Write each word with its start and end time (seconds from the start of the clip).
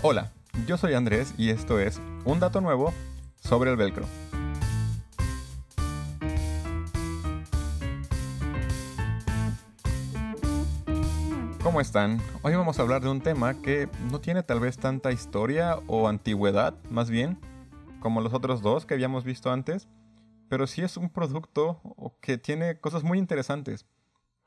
Hola, 0.00 0.30
yo 0.68 0.76
soy 0.76 0.94
Andrés 0.94 1.34
y 1.36 1.50
esto 1.50 1.80
es 1.80 2.00
un 2.24 2.38
dato 2.38 2.60
nuevo 2.60 2.94
sobre 3.40 3.72
el 3.72 3.76
velcro. 3.76 4.06
¿Cómo 11.64 11.80
están? 11.80 12.20
Hoy 12.42 12.54
vamos 12.54 12.78
a 12.78 12.82
hablar 12.82 13.02
de 13.02 13.08
un 13.08 13.20
tema 13.20 13.60
que 13.60 13.88
no 14.08 14.20
tiene 14.20 14.44
tal 14.44 14.60
vez 14.60 14.78
tanta 14.78 15.10
historia 15.10 15.80
o 15.88 16.06
antigüedad, 16.06 16.74
más 16.90 17.10
bien, 17.10 17.36
como 17.98 18.20
los 18.20 18.32
otros 18.32 18.62
dos 18.62 18.86
que 18.86 18.94
habíamos 18.94 19.24
visto 19.24 19.50
antes, 19.50 19.88
pero 20.48 20.68
sí 20.68 20.82
es 20.82 20.96
un 20.96 21.10
producto 21.10 21.80
que 22.20 22.38
tiene 22.38 22.78
cosas 22.78 23.02
muy 23.02 23.18
interesantes 23.18 23.84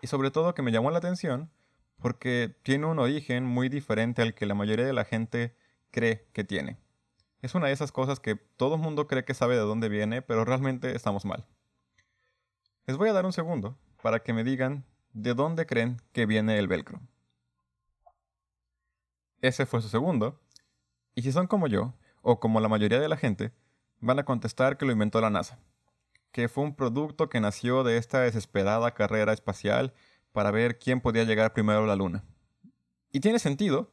y 0.02 0.08
sobre 0.08 0.32
todo 0.32 0.54
que 0.54 0.62
me 0.62 0.72
llamó 0.72 0.92
la 0.92 1.00
atención 1.00 1.52
porque 2.02 2.56
tiene 2.64 2.88
un 2.88 3.00
origen 3.00 3.46
muy 3.46 3.70
diferente 3.70 4.22
al 4.22 4.34
que 4.34 4.46
la 4.46 4.56
mayoría 4.56 4.86
de 4.86 4.94
la 4.94 5.06
gente 5.06 5.56
cree 5.92 6.28
que 6.34 6.44
tiene. 6.44 6.78
Es 7.42 7.56
una 7.56 7.68
de 7.68 7.74
esas 7.74 7.92
cosas 7.92 8.20
que 8.20 8.36
todo 8.36 8.76
el 8.76 8.82
mundo 8.82 9.08
cree 9.08 9.24
que 9.24 9.34
sabe 9.34 9.56
de 9.56 9.62
dónde 9.62 9.90
viene, 9.90 10.22
pero 10.22 10.44
realmente 10.44 10.96
estamos 10.96 11.26
mal. 11.26 11.46
Les 12.86 12.98
voy 12.98 13.10
a 13.10 13.14
dar 13.14 13.26
un 13.26 13.34
segundo 13.34 13.78
para 14.02 14.22
que 14.22 14.34
me 14.34 14.44
digan 14.44 14.86
de 15.14 15.34
dónde 15.34 15.66
creen 15.66 16.02
que 16.12 16.26
viene 16.26 16.58
el 16.58 16.68
velcro. 16.68 17.00
Ese 19.42 19.66
fue 19.66 19.82
su 19.82 19.90
segundo. 19.90 20.40
Y 21.16 21.22
si 21.24 21.32
son 21.32 21.48
como 21.48 21.68
yo, 21.68 21.94
o 22.22 22.40
como 22.40 22.60
la 22.60 22.70
mayoría 22.70 23.00
de 23.00 23.10
la 23.10 23.18
gente, 23.18 23.52
van 24.00 24.20
a 24.20 24.26
contestar 24.26 24.78
que 24.78 24.86
lo 24.86 24.92
inventó 24.92 25.20
la 25.22 25.30
NASA, 25.30 25.60
que 26.32 26.48
fue 26.48 26.64
un 26.64 26.76
producto 26.76 27.30
que 27.30 27.42
nació 27.42 27.84
de 27.84 27.98
esta 27.98 28.22
desesperada 28.22 28.92
carrera 28.92 29.34
espacial 29.34 29.94
para 30.32 30.52
ver 30.52 30.80
quién 30.80 31.02
podía 31.02 31.24
llegar 31.24 31.54
primero 31.54 31.84
a 31.84 31.88
la 31.88 31.96
Luna. 31.96 32.24
Y 33.12 33.20
tiene 33.20 33.40
sentido. 33.40 33.92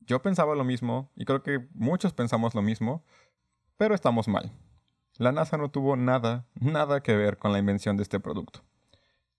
Yo 0.00 0.22
pensaba 0.22 0.54
lo 0.54 0.64
mismo, 0.64 1.10
y 1.16 1.24
creo 1.24 1.42
que 1.42 1.68
muchos 1.74 2.12
pensamos 2.14 2.54
lo 2.54 2.62
mismo, 2.62 3.04
pero 3.76 3.94
estamos 3.94 4.28
mal. 4.28 4.52
La 5.18 5.32
NASA 5.32 5.56
no 5.56 5.70
tuvo 5.70 5.96
nada, 5.96 6.46
nada 6.54 7.02
que 7.02 7.16
ver 7.16 7.38
con 7.38 7.52
la 7.52 7.58
invención 7.58 7.96
de 7.96 8.04
este 8.04 8.20
producto. 8.20 8.62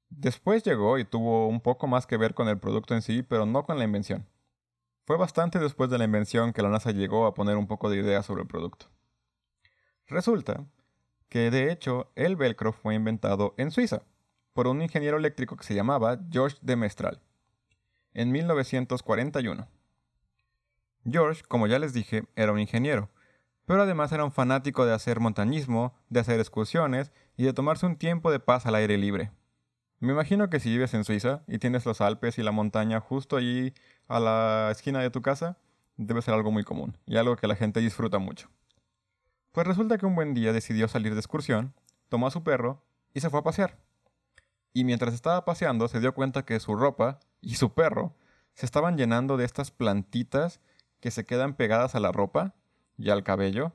Después 0.09 0.63
llegó 0.63 0.97
y 0.97 1.05
tuvo 1.05 1.47
un 1.47 1.61
poco 1.61 1.87
más 1.87 2.05
que 2.05 2.17
ver 2.17 2.33
con 2.33 2.47
el 2.47 2.59
producto 2.59 2.93
en 2.93 3.01
sí, 3.01 3.23
pero 3.23 3.45
no 3.45 3.63
con 3.63 3.77
la 3.77 3.85
invención. 3.85 4.27
Fue 5.05 5.17
bastante 5.17 5.57
después 5.59 5.89
de 5.89 5.97
la 5.97 6.03
invención 6.03 6.53
que 6.53 6.61
la 6.61 6.69
NASA 6.69 6.91
llegó 6.91 7.25
a 7.25 7.33
poner 7.33 7.57
un 7.57 7.67
poco 7.67 7.89
de 7.89 7.97
idea 7.97 8.21
sobre 8.21 8.41
el 8.41 8.47
producto. 8.47 8.87
Resulta 10.07 10.65
que 11.29 11.51
de 11.51 11.71
hecho 11.71 12.11
el 12.15 12.35
velcro 12.35 12.73
fue 12.73 12.95
inventado 12.95 13.53
en 13.57 13.71
Suiza 13.71 14.03
por 14.53 14.67
un 14.67 14.81
ingeniero 14.81 15.17
eléctrico 15.17 15.55
que 15.55 15.63
se 15.63 15.75
llamaba 15.75 16.19
George 16.31 16.57
de 16.61 16.75
Mestral 16.75 17.21
en 18.13 18.31
1941. 18.31 19.67
George, 21.05 21.43
como 21.47 21.67
ya 21.67 21.79
les 21.79 21.93
dije, 21.93 22.25
era 22.35 22.51
un 22.51 22.59
ingeniero, 22.59 23.09
pero 23.65 23.83
además 23.83 24.11
era 24.11 24.25
un 24.25 24.31
fanático 24.31 24.85
de 24.85 24.93
hacer 24.93 25.19
montañismo, 25.19 25.95
de 26.09 26.19
hacer 26.19 26.39
excursiones 26.39 27.11
y 27.37 27.45
de 27.45 27.53
tomarse 27.53 27.85
un 27.85 27.95
tiempo 27.95 28.31
de 28.31 28.39
paz 28.39 28.65
al 28.65 28.75
aire 28.75 28.97
libre. 28.97 29.31
Me 29.99 30.13
imagino 30.13 30.49
que 30.49 30.59
si 30.59 30.69
vives 30.69 30.93
en 30.93 31.03
Suiza 31.03 31.43
y 31.47 31.59
tienes 31.59 31.85
los 31.85 32.01
Alpes 32.01 32.37
y 32.37 32.43
la 32.43 32.51
montaña 32.51 32.99
justo 32.99 33.37
allí 33.37 33.73
a 34.07 34.19
la 34.19 34.69
esquina 34.71 34.99
de 34.99 35.09
tu 35.09 35.21
casa, 35.21 35.57
debe 35.97 36.21
ser 36.21 36.33
algo 36.33 36.51
muy 36.51 36.63
común 36.63 36.97
y 37.05 37.17
algo 37.17 37.35
que 37.35 37.47
la 37.47 37.55
gente 37.55 37.79
disfruta 37.79 38.17
mucho. 38.17 38.49
Pues 39.51 39.67
resulta 39.67 39.97
que 39.97 40.05
un 40.05 40.15
buen 40.15 40.33
día 40.33 40.53
decidió 40.53 40.87
salir 40.87 41.13
de 41.13 41.19
excursión, 41.19 41.73
tomó 42.07 42.27
a 42.27 42.31
su 42.31 42.43
perro 42.43 42.83
y 43.13 43.19
se 43.19 43.29
fue 43.29 43.39
a 43.39 43.43
pasear. 43.43 43.77
Y 44.73 44.83
mientras 44.83 45.13
estaba 45.13 45.45
paseando 45.45 45.87
se 45.87 45.99
dio 45.99 46.13
cuenta 46.13 46.45
que 46.45 46.59
su 46.59 46.75
ropa 46.75 47.19
y 47.41 47.55
su 47.55 47.73
perro 47.73 48.15
se 48.53 48.65
estaban 48.65 48.97
llenando 48.97 49.37
de 49.37 49.45
estas 49.45 49.71
plantitas 49.71 50.59
que 50.99 51.11
se 51.11 51.25
quedan 51.25 51.55
pegadas 51.55 51.95
a 51.95 51.99
la 51.99 52.11
ropa 52.11 52.55
y 52.97 53.09
al 53.09 53.23
cabello. 53.23 53.73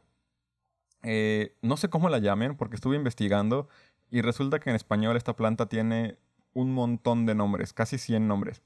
Eh, 1.03 1.57
no 1.63 1.77
sé 1.77 1.89
cómo 1.89 2.09
la 2.09 2.19
llamen 2.19 2.57
porque 2.57 2.77
estuve 2.77 2.97
investigando 2.97 3.69
y 4.11 4.23
resulta 4.23 4.61
que 4.61 4.71
en 4.71 4.77
español 4.77 5.17
esta 5.17 5.35
planta 5.35 5.67
tiene 5.67 6.19
un 6.53 6.73
montón 6.73 7.27
de 7.27 7.35
nombres, 7.35 7.73
casi 7.73 7.99
100 7.99 8.29
nombres. 8.29 8.63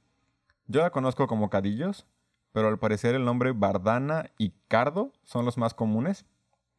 Yo 0.67 0.83
la 0.83 0.91
conozco 0.91 1.27
como 1.27 1.49
cadillos, 1.49 2.07
pero 2.53 2.69
al 2.69 2.79
parecer 2.79 3.15
el 3.15 3.25
nombre 3.25 3.53
bardana 3.53 4.31
y 4.37 4.53
cardo 4.69 5.13
son 5.23 5.45
los 5.45 5.57
más 5.57 5.75
comunes. 5.75 6.27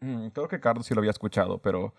Mm, 0.01 0.27
creo 0.27 0.47
que 0.47 0.59
cardo 0.59 0.83
sí 0.83 0.93
lo 0.93 0.99
había 0.99 1.11
escuchado, 1.11 1.57
pero 1.59 1.93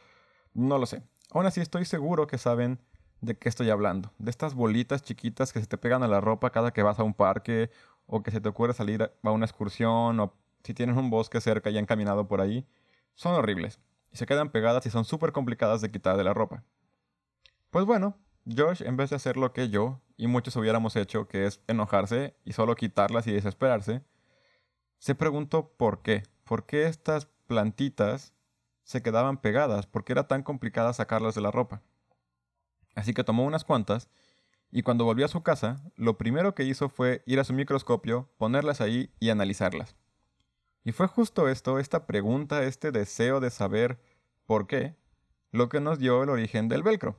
no 0.55 0.79
lo 0.79 0.87
sé. 0.87 1.03
Aún 1.33 1.47
así 1.47 1.61
estoy 1.61 1.85
seguro 1.85 2.27
que 2.27 2.39
saben 2.39 2.81
de 3.21 3.37
qué 3.37 3.49
estoy 3.49 3.71
hablando. 3.71 4.13
De 4.19 4.31
estas 4.31 4.55
bolitas 4.55 5.03
chiquitas 5.03 5.53
que 5.53 5.61
se 5.61 5.67
te 5.67 5.79
pegan 5.79 6.03
a 6.03 6.09
la 6.09 6.21
ropa 6.21 6.51
cada 6.51 6.73
que 6.73 6.83
vas 6.83 6.99
a 6.99 7.03
un 7.03 7.15
parque 7.15 7.71
o 8.07 8.23
que 8.23 8.31
se 8.31 8.41
te 8.41 8.49
ocurre 8.49 8.73
salir 8.73 9.11
a 9.23 9.31
una 9.31 9.47
excursión 9.47 10.21
o 10.21 10.35
si 10.65 10.75
tienes 10.75 10.97
un 10.97 11.11
bosque 11.11 11.41
cerca 11.41 11.71
y 11.71 11.79
han 11.79 11.87
caminado 11.87 12.29
por 12.29 12.41
ahí. 12.41 12.67
Son 13.15 13.35
horribles 13.35 13.81
y 14.13 14.17
se 14.17 14.27
quedan 14.27 14.51
pegadas 14.51 14.87
y 14.87 14.91
son 14.91 15.05
súper 15.05 15.33
complicadas 15.33 15.81
de 15.81 15.91
quitar 15.91 16.17
de 16.17 16.25
la 16.25 16.35
ropa. 16.35 16.65
Pues 17.71 17.85
bueno, 17.85 18.17
Josh, 18.47 18.83
en 18.83 18.97
vez 18.97 19.11
de 19.11 19.17
hacer 19.17 19.37
lo 19.37 19.53
que 19.53 19.69
yo 19.69 20.01
y 20.17 20.27
muchos 20.27 20.57
hubiéramos 20.57 20.97
hecho, 20.97 21.29
que 21.29 21.47
es 21.47 21.63
enojarse 21.67 22.35
y 22.45 22.53
solo 22.53 22.75
quitarlas 22.75 23.27
y 23.27 23.33
desesperarse, 23.33 24.03
se 24.99 25.15
preguntó 25.15 25.73
por 25.77 26.03
qué. 26.03 26.25
¿Por 26.45 26.67
qué 26.67 26.87
estas 26.87 27.27
plantitas 27.47 28.35
se 28.83 29.03
quedaban 29.03 29.41
pegadas? 29.41 29.87
¿Por 29.87 30.05
qué 30.05 30.13
era 30.13 30.27
tan 30.27 30.43
complicada 30.43 30.93
sacarlas 30.93 31.35
de 31.35 31.41
la 31.41 31.51
ropa? 31.51 31.83
Así 32.95 33.15
que 33.15 33.25
tomó 33.25 33.45
unas 33.45 33.65
cuantas 33.65 34.09
y 34.73 34.83
cuando 34.83 35.05
volvió 35.05 35.25
a 35.25 35.29
su 35.29 35.43
casa, 35.43 35.83
lo 35.97 36.17
primero 36.17 36.55
que 36.55 36.65
hizo 36.65 36.89
fue 36.89 37.23
ir 37.27 37.41
a 37.41 37.45
su 37.45 37.53
microscopio, 37.53 38.31
ponerlas 38.39 38.81
ahí 38.81 39.13
y 39.19 39.31
analizarlas. 39.31 39.97
Y 40.85 40.93
fue 40.93 41.09
justo 41.09 41.49
esto, 41.49 41.79
esta 41.79 42.07
pregunta, 42.07 42.63
este 42.63 42.93
deseo 42.93 43.41
de 43.41 43.51
saber 43.51 44.01
por 44.47 44.67
qué, 44.67 44.97
lo 45.51 45.69
que 45.69 45.81
nos 45.81 45.99
dio 45.99 46.23
el 46.23 46.31
origen 46.31 46.69
del 46.69 46.83
velcro. 46.83 47.19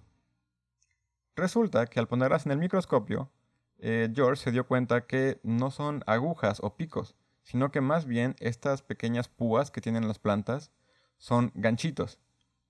Resulta 1.35 1.87
que 1.87 1.99
al 1.99 2.07
ponerlas 2.07 2.45
en 2.45 2.53
el 2.53 2.57
microscopio, 2.57 3.31
eh, 3.79 4.09
George 4.13 4.43
se 4.43 4.51
dio 4.51 4.65
cuenta 4.65 5.05
que 5.05 5.39
no 5.43 5.71
son 5.71 6.03
agujas 6.07 6.59
o 6.61 6.75
picos, 6.75 7.15
sino 7.43 7.71
que 7.71 7.81
más 7.81 8.05
bien 8.05 8.35
estas 8.39 8.81
pequeñas 8.81 9.27
púas 9.27 9.71
que 9.71 9.81
tienen 9.81 10.07
las 10.07 10.19
plantas 10.19 10.71
son 11.17 11.51
ganchitos. 11.53 12.19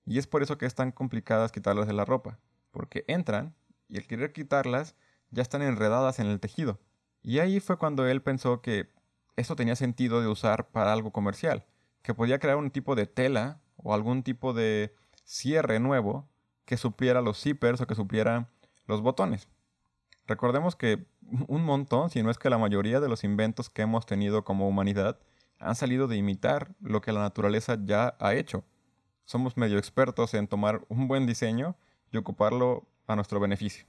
Y 0.04 0.18
es 0.18 0.26
por 0.26 0.42
eso 0.42 0.58
que 0.58 0.66
es 0.66 0.74
tan 0.74 0.90
complicadas 0.90 1.52
quitarlas 1.52 1.86
de 1.86 1.92
la 1.92 2.04
ropa, 2.04 2.40
porque 2.72 3.04
entran 3.06 3.54
y 3.88 3.98
al 3.98 4.06
querer 4.06 4.32
quitarlas 4.32 4.96
ya 5.30 5.42
están 5.42 5.62
enredadas 5.62 6.18
en 6.18 6.26
el 6.26 6.40
tejido. 6.40 6.80
Y 7.22 7.38
ahí 7.38 7.60
fue 7.60 7.78
cuando 7.78 8.06
él 8.06 8.22
pensó 8.22 8.60
que 8.60 8.88
esto 9.36 9.54
tenía 9.54 9.76
sentido 9.76 10.20
de 10.20 10.26
usar 10.26 10.68
para 10.70 10.92
algo 10.92 11.12
comercial, 11.12 11.64
que 12.02 12.14
podía 12.14 12.38
crear 12.40 12.56
un 12.56 12.70
tipo 12.70 12.94
de 12.94 13.06
tela 13.06 13.60
o 13.76 13.94
algún 13.94 14.22
tipo 14.22 14.52
de 14.52 14.94
cierre 15.24 15.78
nuevo 15.78 16.28
que 16.64 16.76
supiera 16.76 17.22
los 17.22 17.40
zippers 17.40 17.80
o 17.80 17.86
que 17.86 17.94
supiera 17.94 18.50
los 18.86 19.00
botones. 19.00 19.48
Recordemos 20.26 20.76
que 20.76 21.06
un 21.48 21.64
montón, 21.64 22.10
si 22.10 22.22
no 22.22 22.30
es 22.30 22.38
que 22.38 22.50
la 22.50 22.58
mayoría 22.58 23.00
de 23.00 23.08
los 23.08 23.24
inventos 23.24 23.70
que 23.70 23.82
hemos 23.82 24.06
tenido 24.06 24.44
como 24.44 24.68
humanidad 24.68 25.18
han 25.58 25.76
salido 25.76 26.08
de 26.08 26.16
imitar 26.16 26.74
lo 26.80 27.00
que 27.00 27.12
la 27.12 27.20
naturaleza 27.20 27.78
ya 27.82 28.16
ha 28.18 28.34
hecho. 28.34 28.64
Somos 29.24 29.56
medio 29.56 29.78
expertos 29.78 30.34
en 30.34 30.48
tomar 30.48 30.84
un 30.88 31.06
buen 31.06 31.26
diseño 31.26 31.76
y 32.12 32.18
ocuparlo 32.18 32.86
a 33.06 33.16
nuestro 33.16 33.40
beneficio. 33.40 33.86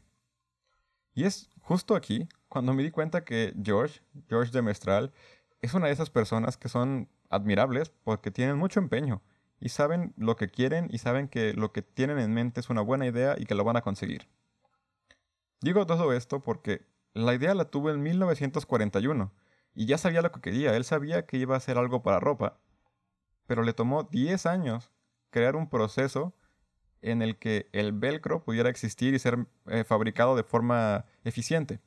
Y 1.13 1.25
es 1.25 1.49
justo 1.61 1.95
aquí 1.95 2.27
cuando 2.49 2.73
me 2.73 2.83
di 2.83 2.91
cuenta 2.91 3.23
que 3.23 3.53
George, 3.61 4.01
George 4.27 4.51
de 4.51 4.61
Mestral, 4.61 5.13
es 5.61 5.73
una 5.73 5.87
de 5.87 5.93
esas 5.93 6.09
personas 6.09 6.57
que 6.57 6.69
son 6.69 7.09
admirables 7.29 7.91
porque 8.03 8.31
tienen 8.31 8.57
mucho 8.57 8.79
empeño 8.79 9.21
y 9.59 9.69
saben 9.69 10.13
lo 10.17 10.35
que 10.35 10.49
quieren 10.49 10.87
y 10.91 10.97
saben 10.97 11.27
que 11.27 11.53
lo 11.53 11.71
que 11.71 11.81
tienen 11.81 12.19
en 12.19 12.33
mente 12.33 12.59
es 12.59 12.69
una 12.69 12.81
buena 12.81 13.05
idea 13.05 13.35
y 13.37 13.45
que 13.45 13.55
lo 13.55 13.63
van 13.63 13.77
a 13.77 13.81
conseguir. 13.81 14.27
Digo 15.61 15.85
todo 15.85 16.11
esto 16.13 16.41
porque 16.41 16.85
la 17.13 17.33
idea 17.33 17.53
la 17.53 17.65
tuvo 17.65 17.89
en 17.89 18.01
1941 18.01 19.31
y 19.75 19.85
ya 19.85 19.97
sabía 19.97 20.21
lo 20.21 20.31
que 20.31 20.41
quería, 20.41 20.75
él 20.75 20.83
sabía 20.83 21.25
que 21.25 21.37
iba 21.37 21.55
a 21.55 21.57
hacer 21.57 21.77
algo 21.77 22.03
para 22.03 22.19
ropa, 22.19 22.59
pero 23.47 23.63
le 23.63 23.73
tomó 23.73 24.03
10 24.03 24.45
años 24.45 24.91
crear 25.29 25.55
un 25.55 25.69
proceso 25.69 26.35
en 27.03 27.21
el 27.21 27.37
que 27.37 27.69
el 27.73 27.91
velcro 27.91 28.43
pudiera 28.43 28.69
existir 28.69 29.13
y 29.13 29.19
ser 29.19 29.45
eh, 29.67 29.83
fabricado 29.83 30.35
de 30.35 30.43
forma 30.43 31.05
eficiente. 31.23 31.79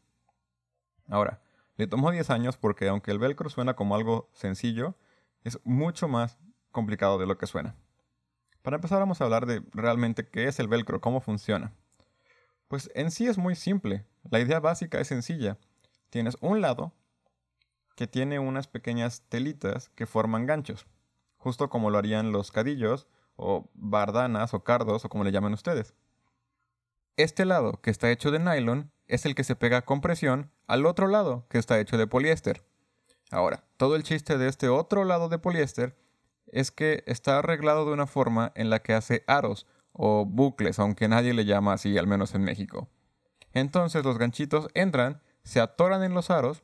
Ahora, 1.09 1.43
le 1.77 1.87
tomó 1.87 2.11
10 2.11 2.31
años 2.31 2.57
porque 2.57 2.89
aunque 2.89 3.11
el 3.11 3.19
velcro 3.19 3.51
suena 3.51 3.75
como 3.75 3.95
algo 3.95 4.31
sencillo, 4.33 4.97
es 5.45 5.59
mucho 5.65 6.09
más 6.09 6.39
complicado 6.71 7.19
de 7.19 7.27
lo 7.27 7.39
que 7.39 7.47
suena. 7.47 7.77
Para 8.63 8.77
empezar 8.77 8.99
vamos 8.99 9.21
a 9.21 9.25
hablar 9.25 9.47
de 9.47 9.63
realmente 9.73 10.29
qué 10.29 10.49
es 10.49 10.59
el 10.59 10.69
velcro, 10.69 11.01
cómo 11.01 11.21
funciona. 11.21 11.73
Pues 12.69 12.91
en 12.95 13.11
sí 13.11 13.27
es 13.27 13.39
muy 13.39 13.55
simple, 13.55 14.05
la 14.31 14.41
idea 14.41 14.59
básica 14.59 15.01
es 15.01 15.09
sencilla. 15.09 15.59
Tienes 16.11 16.37
un 16.41 16.61
lado 16.61 16.93
que 17.95 18.07
tiene 18.07 18.39
unas 18.39 18.67
pequeñas 18.67 19.23
telitas 19.29 19.89
que 19.91 20.07
forman 20.07 20.47
ganchos, 20.47 20.87
justo 21.37 21.71
como 21.71 21.91
lo 21.91 21.99
harían 21.99 22.33
los 22.33 22.51
cadillos 22.53 23.07
o 23.37 23.71
bardanas 23.75 24.55
o 24.55 24.65
cardos 24.65 25.05
o 25.05 25.09
como 25.09 25.25
le 25.25 25.33
llaman 25.33 25.55
ustedes. 25.55 25.94
Este 27.17 27.44
lado, 27.44 27.81
que 27.81 27.91
está 27.91 28.11
hecho 28.11 28.31
de 28.31 28.38
nylon, 28.38 28.91
es 29.06 29.25
el 29.25 29.35
que 29.35 29.44
se 29.44 29.56
pega 29.56 29.83
con 29.83 30.00
presión 30.00 30.50
al 30.67 30.85
otro 30.85 31.06
lado, 31.06 31.47
que 31.49 31.59
está 31.59 31.79
hecho 31.79 31.97
de 31.97 32.06
poliéster. 32.06 32.65
Ahora, 33.31 33.65
todo 33.77 33.97
el 33.97 34.03
chiste 34.03 34.38
de 34.38 34.49
este 34.49 34.69
otro 34.69 35.05
lado 35.05 35.29
de 35.29 35.38
poliéster 35.38 35.97
es 36.47 36.71
que 36.71 37.03
está 37.06 37.38
arreglado 37.38 37.87
de 37.87 37.93
una 37.93 38.06
forma 38.06 38.53
en 38.55 38.71
la 38.71 38.81
que 38.81 38.94
hace 38.94 39.25
aros 39.27 39.67
o 39.93 40.25
bucles, 40.27 40.79
aunque 40.79 41.09
nadie 41.09 41.35
le 41.35 41.44
llama 41.44 41.73
así, 41.73 41.97
al 41.97 42.06
menos 42.06 42.35
en 42.35 42.43
México. 42.43 42.88
Entonces 43.53 44.05
los 44.05 44.19
ganchitos 44.19 44.69
entran, 44.75 45.23
se 45.43 45.61
atoran 45.61 46.03
en 46.03 46.15
los 46.15 46.31
aros 46.31 46.62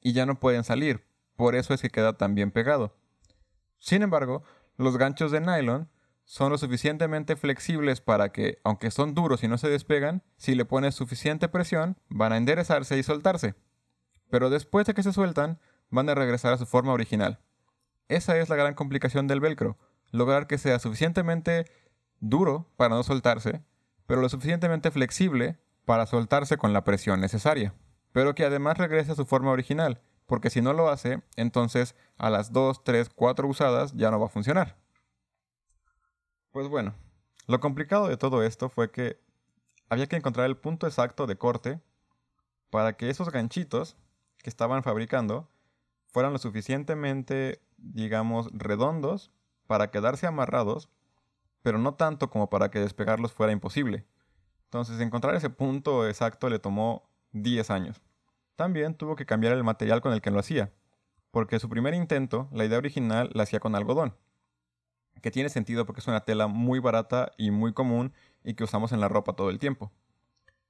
y 0.00 0.14
ya 0.14 0.24
no 0.24 0.40
pueden 0.40 0.64
salir, 0.64 1.04
por 1.36 1.54
eso 1.54 1.74
es 1.74 1.82
que 1.82 1.90
queda 1.90 2.16
tan 2.16 2.34
bien 2.34 2.50
pegado. 2.50 2.96
Sin 3.78 4.02
embargo, 4.02 4.42
los 4.76 4.96
ganchos 4.96 5.30
de 5.30 5.40
nylon 5.40 5.90
son 6.30 6.50
lo 6.52 6.58
suficientemente 6.58 7.34
flexibles 7.34 8.00
para 8.00 8.30
que, 8.30 8.60
aunque 8.62 8.92
son 8.92 9.16
duros 9.16 9.42
y 9.42 9.48
no 9.48 9.58
se 9.58 9.68
despegan, 9.68 10.22
si 10.36 10.54
le 10.54 10.64
pones 10.64 10.94
suficiente 10.94 11.48
presión, 11.48 11.98
van 12.08 12.32
a 12.32 12.36
enderezarse 12.36 12.96
y 12.96 13.02
soltarse. 13.02 13.56
Pero 14.30 14.48
después 14.48 14.86
de 14.86 14.94
que 14.94 15.02
se 15.02 15.12
sueltan, 15.12 15.58
van 15.88 16.08
a 16.08 16.14
regresar 16.14 16.52
a 16.52 16.56
su 16.56 16.66
forma 16.66 16.92
original. 16.92 17.40
Esa 18.06 18.38
es 18.38 18.48
la 18.48 18.54
gran 18.54 18.74
complicación 18.74 19.26
del 19.26 19.40
velcro, 19.40 19.76
lograr 20.12 20.46
que 20.46 20.56
sea 20.56 20.78
suficientemente 20.78 21.64
duro 22.20 22.70
para 22.76 22.94
no 22.94 23.02
soltarse, 23.02 23.64
pero 24.06 24.20
lo 24.20 24.28
suficientemente 24.28 24.92
flexible 24.92 25.58
para 25.84 26.06
soltarse 26.06 26.58
con 26.58 26.72
la 26.72 26.84
presión 26.84 27.20
necesaria, 27.20 27.74
pero 28.12 28.36
que 28.36 28.44
además 28.44 28.78
regrese 28.78 29.10
a 29.10 29.16
su 29.16 29.26
forma 29.26 29.50
original, 29.50 30.00
porque 30.26 30.50
si 30.50 30.62
no 30.62 30.74
lo 30.74 30.90
hace, 30.90 31.22
entonces 31.34 31.96
a 32.18 32.30
las 32.30 32.52
2, 32.52 32.84
3, 32.84 33.10
4 33.16 33.48
usadas 33.48 33.94
ya 33.96 34.12
no 34.12 34.20
va 34.20 34.26
a 34.26 34.30
funcionar. 34.30 34.76
Pues 36.52 36.66
bueno, 36.66 36.94
lo 37.46 37.60
complicado 37.60 38.08
de 38.08 38.16
todo 38.16 38.42
esto 38.42 38.68
fue 38.68 38.90
que 38.90 39.20
había 39.88 40.08
que 40.08 40.16
encontrar 40.16 40.46
el 40.46 40.56
punto 40.56 40.88
exacto 40.88 41.28
de 41.28 41.36
corte 41.36 41.80
para 42.70 42.96
que 42.96 43.08
esos 43.08 43.30
ganchitos 43.30 43.96
que 44.38 44.50
estaban 44.50 44.82
fabricando 44.82 45.48
fueran 46.08 46.32
lo 46.32 46.38
suficientemente, 46.38 47.60
digamos, 47.76 48.50
redondos 48.52 49.30
para 49.68 49.92
quedarse 49.92 50.26
amarrados, 50.26 50.88
pero 51.62 51.78
no 51.78 51.94
tanto 51.94 52.30
como 52.30 52.50
para 52.50 52.70
que 52.72 52.80
despegarlos 52.80 53.32
fuera 53.32 53.52
imposible. 53.52 54.04
Entonces, 54.64 55.00
encontrar 55.00 55.36
ese 55.36 55.50
punto 55.50 56.08
exacto 56.08 56.48
le 56.48 56.58
tomó 56.58 57.08
10 57.30 57.70
años. 57.70 58.02
También 58.56 58.94
tuvo 58.94 59.14
que 59.14 59.26
cambiar 59.26 59.52
el 59.52 59.62
material 59.62 60.00
con 60.00 60.12
el 60.12 60.20
que 60.20 60.32
lo 60.32 60.40
hacía, 60.40 60.72
porque 61.30 61.60
su 61.60 61.68
primer 61.68 61.94
intento, 61.94 62.48
la 62.52 62.64
idea 62.64 62.78
original, 62.78 63.30
la 63.34 63.44
hacía 63.44 63.60
con 63.60 63.76
algodón, 63.76 64.16
que 65.20 65.30
tiene 65.30 65.48
sentido 65.48 65.86
porque 65.86 66.00
es 66.00 66.08
una 66.08 66.24
tela 66.24 66.46
muy 66.46 66.78
barata 66.78 67.32
y 67.36 67.50
muy 67.50 67.72
común 67.72 68.12
y 68.44 68.54
que 68.54 68.64
usamos 68.64 68.92
en 68.92 69.00
la 69.00 69.08
ropa 69.08 69.34
todo 69.34 69.50
el 69.50 69.58
tiempo. 69.58 69.92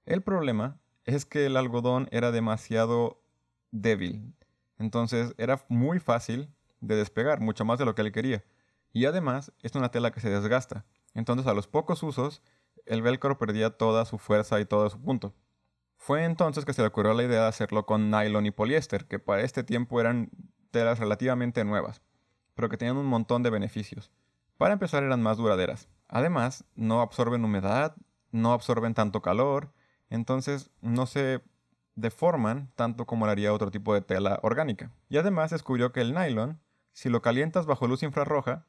El 0.07 0.23
problema 0.23 0.79
es 1.05 1.25
que 1.25 1.47
el 1.47 1.57
algodón 1.57 2.09
era 2.11 2.33
demasiado 2.33 3.23
débil, 3.71 4.35
entonces 4.79 5.35
era 5.39 5.65
muy 5.69 6.01
fácil 6.01 6.49
de 6.81 6.97
despegar, 6.97 7.41
mucho 7.41 7.65
más 7.65 7.79
de 7.79 7.85
lo 7.85 7.95
que 7.95 8.03
él 8.03 8.13
quería. 8.13 8.45
Y 8.93 9.05
además 9.05 9.53
es 9.63 9.75
una 9.75 9.91
tela 9.91 10.11
que 10.11 10.21
se 10.21 10.31
desgasta. 10.31 10.85
Entonces 11.15 11.47
a 11.47 11.55
los 11.55 11.69
pocos 11.69 12.03
usos, 12.03 12.43
el 12.87 13.03
velcro 13.03 13.39
perdía 13.39 13.71
toda 13.71 14.05
su 14.05 14.19
fuerza 14.19 14.61
y 14.61 14.65
todo 14.65 14.89
su 14.91 15.01
punto. 15.01 15.35
Fue 15.97 16.25
entonces 16.25 16.65
que 16.65 16.73
se 16.73 16.81
le 16.81 16.89
ocurrió 16.89 17.13
la 17.13 17.23
idea 17.23 17.43
de 17.43 17.49
hacerlo 17.49 17.85
con 17.85 18.11
nylon 18.11 18.47
y 18.47 18.51
poliéster, 18.51 19.07
que 19.07 19.19
para 19.19 19.43
este 19.43 19.63
tiempo 19.63 20.01
eran 20.01 20.31
telas 20.71 20.99
relativamente 20.99 21.63
nuevas, 21.65 22.01
pero 22.55 22.69
que 22.69 22.79
tenían 22.79 22.97
un 22.97 23.07
montón 23.07 23.43
de 23.43 23.51
beneficios. 23.51 24.11
Para 24.61 24.75
empezar 24.75 25.03
eran 25.03 25.23
más 25.23 25.39
duraderas. 25.39 25.89
Además, 26.07 26.67
no 26.75 27.01
absorben 27.01 27.43
humedad, 27.47 27.97
no 28.31 28.53
absorben 28.53 28.93
tanto 28.93 29.23
calor, 29.23 29.73
entonces 30.11 30.71
no 30.83 31.07
se 31.07 31.41
deforman 31.95 32.71
tanto 32.77 33.07
como 33.07 33.25
lo 33.25 33.33
haría 33.33 33.55
otro 33.55 33.71
tipo 33.71 33.95
de 33.95 34.03
tela 34.03 34.39
orgánica. 34.43 34.91
Y 35.09 35.17
además 35.17 35.51
descubrió 35.51 35.93
que 35.93 36.03
el 36.03 36.13
nylon, 36.13 36.61
si 36.93 37.09
lo 37.09 37.23
calientas 37.23 37.65
bajo 37.65 37.87
luz 37.87 38.03
infrarroja, 38.03 38.67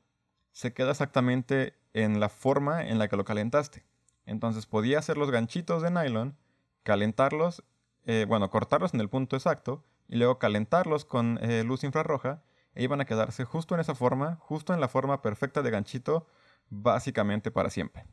se 0.53 0.73
queda 0.73 0.91
exactamente 0.91 1.75
en 1.91 2.21
la 2.21 2.29
forma 2.29 2.87
en 2.87 2.97
la 2.97 3.09
que 3.09 3.17
lo 3.17 3.25
calentaste. 3.25 3.83
Entonces 4.25 4.67
podía 4.67 4.99
hacer 4.99 5.17
los 5.17 5.29
ganchitos 5.29 5.81
de 5.81 5.91
nylon, 5.91 6.37
calentarlos, 6.83 7.65
eh, 8.05 8.25
bueno, 8.29 8.49
cortarlos 8.49 8.93
en 8.93 9.01
el 9.01 9.09
punto 9.09 9.35
exacto 9.35 9.83
y 10.07 10.15
luego 10.15 10.39
calentarlos 10.39 11.03
con 11.03 11.37
eh, 11.41 11.65
luz 11.65 11.83
infrarroja 11.83 12.43
e 12.75 12.83
iban 12.83 13.01
a 13.01 13.05
quedarse 13.05 13.45
justo 13.45 13.75
en 13.75 13.81
esa 13.81 13.95
forma, 13.95 14.37
justo 14.41 14.73
en 14.73 14.79
la 14.79 14.87
forma 14.87 15.21
perfecta 15.21 15.61
de 15.61 15.71
ganchito, 15.71 16.27
básicamente 16.69 17.51
para 17.51 17.69
siempre. 17.69 18.05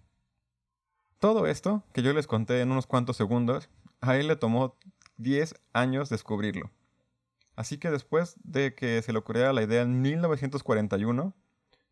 Todo 1.19 1.47
esto 1.47 1.83
que 1.93 2.03
yo 2.03 2.13
les 2.13 2.27
conté 2.27 2.61
en 2.61 2.71
unos 2.71 2.87
cuantos 2.87 3.17
segundos, 3.17 3.69
a 4.01 4.17
él 4.17 4.29
le 4.29 4.37
tomó 4.37 4.77
10 5.17 5.55
años 5.73 6.09
descubrirlo. 6.09 6.71
Así 7.57 7.79
que 7.79 7.91
después 7.91 8.37
de 8.45 8.75
que 8.75 9.03
se 9.03 9.13
le 9.13 9.19
ocurriera 9.19 9.53
la 9.53 9.63
idea 9.63 9.83
en 9.83 10.01
1941, 10.01 11.35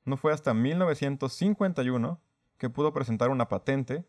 no 0.04 0.16
fue 0.16 0.32
hasta 0.32 0.54
1951 0.54 2.20
que 2.58 2.70
pudo 2.70 2.92
presentar 2.92 3.30
una 3.30 3.48
patente 3.48 4.04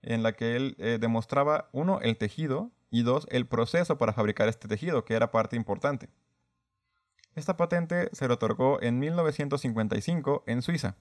en 0.00 0.22
la 0.22 0.32
que 0.32 0.56
él 0.56 0.74
eh, 0.78 0.98
demostraba, 0.98 1.68
uno, 1.72 2.00
el 2.00 2.16
tejido 2.16 2.70
y 2.90 3.02
dos, 3.02 3.26
el 3.30 3.46
proceso 3.46 3.98
para 3.98 4.14
fabricar 4.14 4.48
este 4.48 4.68
tejido, 4.68 5.04
que 5.04 5.14
era 5.14 5.30
parte 5.30 5.56
importante. 5.56 6.08
Esta 7.36 7.58
patente 7.58 8.08
se 8.12 8.26
le 8.26 8.32
otorgó 8.32 8.80
en 8.80 8.98
1955 8.98 10.44
en 10.46 10.62
Suiza. 10.62 10.96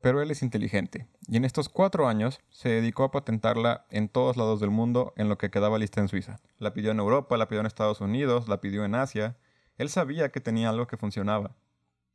Pero 0.00 0.22
él 0.22 0.30
es 0.30 0.44
inteligente, 0.44 1.08
y 1.26 1.36
en 1.36 1.44
estos 1.44 1.68
cuatro 1.68 2.06
años 2.06 2.38
se 2.50 2.68
dedicó 2.68 3.02
a 3.02 3.10
patentarla 3.10 3.84
en 3.90 4.08
todos 4.08 4.36
lados 4.36 4.60
del 4.60 4.70
mundo 4.70 5.12
en 5.16 5.28
lo 5.28 5.38
que 5.38 5.50
quedaba 5.50 5.80
lista 5.80 6.00
en 6.00 6.06
Suiza. 6.06 6.38
La 6.58 6.72
pidió 6.72 6.92
en 6.92 7.00
Europa, 7.00 7.36
la 7.36 7.48
pidió 7.48 7.58
en 7.60 7.66
Estados 7.66 8.00
Unidos, 8.00 8.46
la 8.46 8.60
pidió 8.60 8.84
en 8.84 8.94
Asia. 8.94 9.38
Él 9.76 9.88
sabía 9.88 10.30
que 10.30 10.40
tenía 10.40 10.68
algo 10.68 10.86
que 10.86 10.96
funcionaba, 10.96 11.56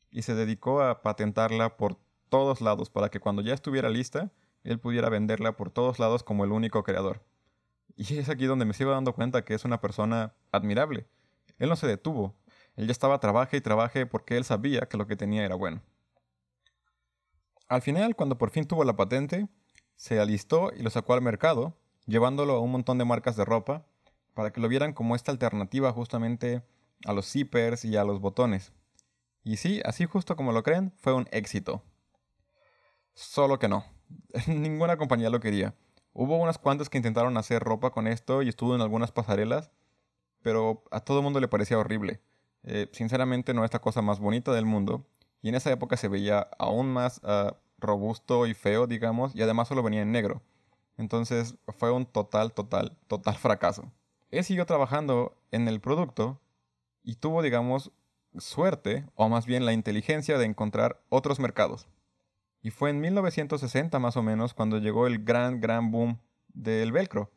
y 0.09 0.21
se 0.21 0.33
dedicó 0.33 0.81
a 0.81 1.01
patentarla 1.01 1.75
por 1.75 1.97
todos 2.29 2.61
lados 2.61 2.89
para 2.89 3.09
que 3.09 3.19
cuando 3.19 3.41
ya 3.41 3.53
estuviera 3.53 3.89
lista, 3.89 4.31
él 4.63 4.79
pudiera 4.79 5.09
venderla 5.09 5.57
por 5.57 5.71
todos 5.71 5.99
lados 5.99 6.23
como 6.23 6.45
el 6.45 6.53
único 6.53 6.83
creador. 6.83 7.21
Y 7.97 8.17
es 8.17 8.29
aquí 8.29 8.45
donde 8.45 8.63
me 8.63 8.73
sigo 8.73 8.91
dando 8.91 9.13
cuenta 9.13 9.43
que 9.43 9.55
es 9.55 9.65
una 9.65 9.81
persona 9.81 10.35
admirable. 10.53 11.05
Él 11.59 11.67
no 11.67 11.75
se 11.75 11.87
detuvo, 11.87 12.33
él 12.81 12.87
ya 12.87 12.93
estaba 12.93 13.19
trabaje 13.19 13.57
y 13.57 13.61
trabaje 13.61 14.07
porque 14.07 14.37
él 14.37 14.43
sabía 14.43 14.81
que 14.87 14.97
lo 14.97 15.05
que 15.05 15.15
tenía 15.15 15.45
era 15.45 15.53
bueno. 15.53 15.83
Al 17.67 17.83
final, 17.83 18.15
cuando 18.15 18.39
por 18.39 18.49
fin 18.49 18.65
tuvo 18.65 18.83
la 18.83 18.95
patente, 18.95 19.47
se 19.95 20.19
alistó 20.19 20.71
y 20.75 20.81
lo 20.81 20.89
sacó 20.89 21.13
al 21.13 21.21
mercado, 21.21 21.77
llevándolo 22.07 22.55
a 22.55 22.59
un 22.59 22.71
montón 22.71 22.97
de 22.97 23.05
marcas 23.05 23.35
de 23.35 23.45
ropa, 23.45 23.85
para 24.33 24.51
que 24.51 24.59
lo 24.59 24.67
vieran 24.67 24.93
como 24.93 25.15
esta 25.15 25.31
alternativa 25.31 25.91
justamente 25.91 26.63
a 27.05 27.13
los 27.13 27.31
zippers 27.31 27.85
y 27.85 27.97
a 27.97 28.03
los 28.03 28.19
botones. 28.19 28.73
Y 29.43 29.57
sí, 29.57 29.79
así 29.85 30.05
justo 30.05 30.35
como 30.35 30.51
lo 30.51 30.63
creen, 30.63 30.91
fue 30.97 31.13
un 31.13 31.27
éxito. 31.31 31.83
Solo 33.13 33.59
que 33.59 33.67
no. 33.67 33.85
Ninguna 34.47 34.97
compañía 34.97 35.29
lo 35.29 35.39
quería. 35.39 35.75
Hubo 36.13 36.35
unas 36.37 36.57
cuantas 36.57 36.89
que 36.89 36.97
intentaron 36.97 37.37
hacer 37.37 37.61
ropa 37.61 37.91
con 37.91 38.07
esto 38.07 38.41
y 38.41 38.49
estuvo 38.49 38.73
en 38.73 38.81
algunas 38.81 39.11
pasarelas, 39.11 39.69
pero 40.41 40.83
a 40.89 41.01
todo 41.01 41.19
el 41.19 41.23
mundo 41.23 41.39
le 41.39 41.47
parecía 41.47 41.77
horrible. 41.77 42.21
Eh, 42.63 42.89
sinceramente 42.91 43.53
no 43.53 43.65
es 43.65 43.73
la 43.73 43.79
cosa 43.79 44.01
más 44.01 44.19
bonita 44.19 44.51
del 44.53 44.65
mundo 44.65 45.05
y 45.41 45.49
en 45.49 45.55
esa 45.55 45.71
época 45.71 45.97
se 45.97 46.07
veía 46.07 46.47
aún 46.59 46.91
más 46.91 47.19
ah, 47.23 47.57
robusto 47.79 48.45
y 48.45 48.53
feo, 48.53 48.87
digamos, 48.87 49.35
y 49.35 49.41
además 49.41 49.67
solo 49.67 49.83
venía 49.83 50.01
en 50.01 50.11
negro. 50.11 50.41
Entonces 50.97 51.55
fue 51.67 51.91
un 51.91 52.05
total, 52.05 52.53
total, 52.53 52.97
total 53.07 53.35
fracaso. 53.37 53.91
Él 54.29 54.43
siguió 54.43 54.65
trabajando 54.65 55.35
en 55.51 55.67
el 55.67 55.81
producto 55.81 56.39
y 57.03 57.15
tuvo, 57.15 57.41
digamos, 57.41 57.91
suerte, 58.37 59.05
o 59.15 59.27
más 59.27 59.45
bien 59.45 59.65
la 59.65 59.73
inteligencia 59.73 60.37
de 60.37 60.45
encontrar 60.45 61.01
otros 61.09 61.39
mercados. 61.39 61.87
Y 62.61 62.69
fue 62.69 62.91
en 62.91 63.01
1960 63.01 63.97
más 63.99 64.15
o 64.17 64.23
menos 64.23 64.53
cuando 64.53 64.77
llegó 64.77 65.07
el 65.07 65.23
gran, 65.23 65.59
gran 65.59 65.91
boom 65.91 66.19
del 66.53 66.91
velcro. 66.91 67.31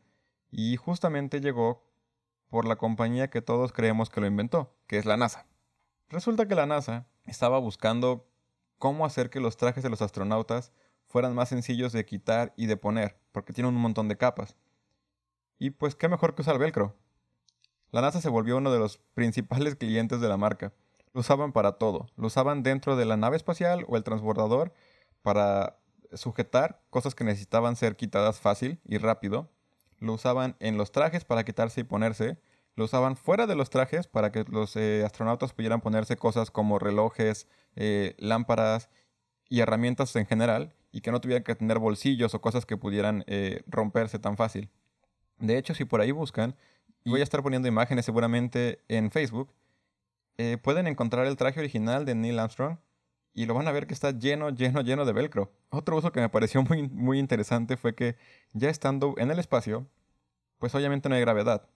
Y 0.51 0.77
justamente 0.77 1.41
llegó 1.41 1.83
por 2.49 2.67
la 2.67 2.77
compañía 2.77 3.31
que 3.31 3.43
todos 3.43 3.73
creemos 3.73 4.11
que 4.11 4.21
lo 4.21 4.27
inventó, 4.27 4.74
que 4.87 4.99
es 4.99 5.05
la 5.05 5.17
NASA. 5.17 5.47
Resulta 6.09 6.47
que 6.47 6.55
la 6.55 6.67
NASA 6.67 7.07
estaba 7.25 7.59
buscando 7.59 8.29
cómo 8.79 9.07
hacer 9.07 9.31
que 9.31 9.41
los 9.41 9.57
trajes 9.57 9.83
de 9.83 9.91
los 9.91 10.03
astronautas 10.03 10.73
fueran 11.07 11.35
más 11.35 11.49
sencillos 11.49 11.93
de 11.93 12.05
quitar 12.05 12.53
y 12.57 12.67
de 12.67 12.77
poner, 12.77 13.17
porque 13.33 13.53
tienen 13.53 13.75
un 13.75 13.81
montón 13.81 14.09
de 14.09 14.17
capas. 14.17 14.57
Y 15.59 15.71
pues 15.71 15.95
qué 15.95 16.09
mejor 16.09 16.35
que 16.35 16.43
usar 16.43 16.59
velcro. 16.59 16.97
La 17.91 18.01
NASA 18.01 18.21
se 18.21 18.29
volvió 18.29 18.57
uno 18.57 18.73
de 18.73 18.79
los 18.79 18.99
principales 19.15 19.77
clientes 19.77 20.21
de 20.21 20.29
la 20.29 20.37
marca. 20.37 20.73
Lo 21.13 21.21
usaban 21.21 21.53
para 21.53 21.73
todo. 21.73 22.09
Lo 22.17 22.27
usaban 22.27 22.65
dentro 22.65 22.97
de 22.97 23.05
la 23.05 23.17
nave 23.17 23.37
espacial 23.37 23.85
o 23.89 23.97
el 23.97 24.03
transbordador 24.03 24.73
para 25.23 25.79
sujetar 26.13 26.83
cosas 26.91 27.15
que 27.15 27.25
necesitaban 27.25 27.77
ser 27.77 27.97
quitadas 27.97 28.41
fácil 28.41 28.81
y 28.85 28.99
rápido. 28.99 29.49
Lo 30.01 30.15
usaban 30.15 30.57
en 30.59 30.77
los 30.77 30.91
trajes 30.91 31.25
para 31.25 31.45
quitarse 31.45 31.83
y 31.83 31.85
ponerse 31.85 32.39
lo 32.77 32.85
usaban 32.85 33.17
fuera 33.17 33.47
de 33.47 33.55
los 33.55 33.71
trajes 33.71 34.07
para 34.07 34.33
que 34.33 34.45
los 34.49 34.77
eh, 34.77 35.03
astronautas 35.05 35.53
pudieran 35.53 35.81
ponerse 35.81 36.17
cosas 36.17 36.51
como 36.51 36.79
relojes, 36.79 37.47
eh, 37.77 38.15
lámparas 38.19 38.91
y 39.49 39.61
herramientas 39.61 40.15
en 40.17 40.27
general 40.27 40.75
y 40.91 41.01
que 41.01 41.13
no 41.13 41.21
tuvieran 41.21 41.45
que 41.45 41.55
tener 41.55 41.79
bolsillos 41.79 42.35
o 42.35 42.41
cosas 42.41 42.67
que 42.67 42.77
pudieran 42.77 43.25
eh, 43.27 43.63
romperse 43.67 44.19
tan 44.19 44.37
fácil. 44.37 44.71
De 45.39 45.59
hecho, 45.59 45.75
si 45.75 45.85
por 45.85 46.01
ahí 46.01 46.13
buscan, 46.13 46.57
y 47.05 47.11
voy 47.11 47.21
a 47.21 47.25
estar 47.25 47.43
poniendo 47.43 47.69
imágenes 47.69 48.05
seguramente 48.05 48.81
en 48.89 49.11
Facebook, 49.11 49.53
pueden 50.63 50.89
encontrar 50.89 51.27
el 51.27 51.37
traje 51.37 51.61
original 51.61 52.05
de 52.05 52.15
Neil 52.17 52.41
Armstrong 52.41 52.79
y 53.35 53.47
lo 53.47 53.55
van 53.55 53.69
a 53.69 53.73
ver 53.73 53.87
que 53.87 53.95
está 53.95 54.13
lleno, 54.13 54.51
lleno, 54.51 54.81
lleno 54.81 55.05
de 55.05 55.13
velcro. 55.13 55.53
Otro 55.71 55.97
uso 55.97 56.13
que 56.13 56.21
me 56.21 56.29
pareció 56.29 56.63
muy, 56.63 56.89
muy 56.89 57.19
interesante 57.19 57.77
fue 57.77 57.95
que 57.95 58.17
ya 58.53 58.71
estando 58.71 59.15
en 59.19 59.31
el 59.31 59.39
espacio, 59.39 59.87
pues 60.59 60.75
obviamente 60.75 61.09
no 61.09 61.17
hay 61.17 61.21
gravedad. 61.21 61.69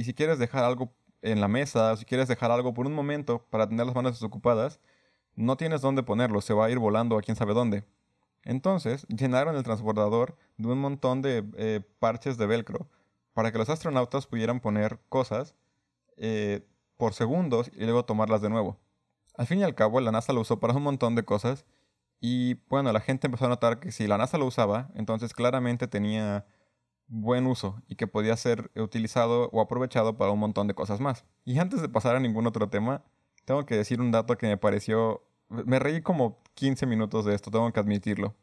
Y 0.00 0.04
si 0.04 0.14
quieres 0.14 0.38
dejar 0.38 0.64
algo 0.64 0.94
en 1.20 1.42
la 1.42 1.48
mesa, 1.48 1.94
si 1.94 2.06
quieres 2.06 2.26
dejar 2.26 2.50
algo 2.50 2.72
por 2.72 2.86
un 2.86 2.94
momento 2.94 3.44
para 3.50 3.68
tener 3.68 3.84
las 3.84 3.94
manos 3.94 4.12
desocupadas, 4.12 4.80
no 5.36 5.58
tienes 5.58 5.82
dónde 5.82 6.02
ponerlo, 6.02 6.40
se 6.40 6.54
va 6.54 6.64
a 6.64 6.70
ir 6.70 6.78
volando 6.78 7.18
a 7.18 7.20
quién 7.20 7.36
sabe 7.36 7.52
dónde. 7.52 7.84
Entonces 8.42 9.06
llenaron 9.08 9.56
el 9.56 9.62
transbordador 9.62 10.38
de 10.56 10.68
un 10.68 10.78
montón 10.78 11.20
de 11.20 11.44
eh, 11.58 11.82
parches 11.98 12.38
de 12.38 12.46
velcro 12.46 12.88
para 13.34 13.52
que 13.52 13.58
los 13.58 13.68
astronautas 13.68 14.26
pudieran 14.26 14.60
poner 14.60 15.00
cosas 15.10 15.54
eh, 16.16 16.66
por 16.96 17.12
segundos 17.12 17.70
y 17.74 17.84
luego 17.84 18.06
tomarlas 18.06 18.40
de 18.40 18.48
nuevo. 18.48 18.78
Al 19.36 19.46
fin 19.46 19.58
y 19.58 19.64
al 19.64 19.74
cabo, 19.74 20.00
la 20.00 20.12
NASA 20.12 20.32
lo 20.32 20.40
usó 20.40 20.60
para 20.60 20.72
un 20.72 20.82
montón 20.82 21.14
de 21.14 21.24
cosas 21.26 21.66
y 22.20 22.54
bueno, 22.70 22.90
la 22.90 23.00
gente 23.00 23.26
empezó 23.26 23.44
a 23.44 23.48
notar 23.50 23.80
que 23.80 23.92
si 23.92 24.06
la 24.06 24.16
NASA 24.16 24.38
lo 24.38 24.46
usaba, 24.46 24.88
entonces 24.94 25.34
claramente 25.34 25.88
tenía 25.88 26.46
buen 27.10 27.46
uso 27.46 27.82
y 27.88 27.96
que 27.96 28.06
podía 28.06 28.36
ser 28.36 28.70
utilizado 28.76 29.50
o 29.52 29.60
aprovechado 29.60 30.16
para 30.16 30.30
un 30.30 30.38
montón 30.38 30.66
de 30.66 30.74
cosas 30.74 31.00
más. 31.00 31.26
Y 31.44 31.58
antes 31.58 31.82
de 31.82 31.88
pasar 31.88 32.16
a 32.16 32.20
ningún 32.20 32.46
otro 32.46 32.70
tema, 32.70 33.04
tengo 33.44 33.66
que 33.66 33.76
decir 33.76 34.00
un 34.00 34.10
dato 34.10 34.38
que 34.38 34.46
me 34.46 34.56
pareció... 34.56 35.26
Me 35.48 35.80
reí 35.80 36.00
como 36.00 36.40
15 36.54 36.86
minutos 36.86 37.24
de 37.24 37.34
esto, 37.34 37.50
tengo 37.50 37.70
que 37.72 37.80
admitirlo. 37.80 38.36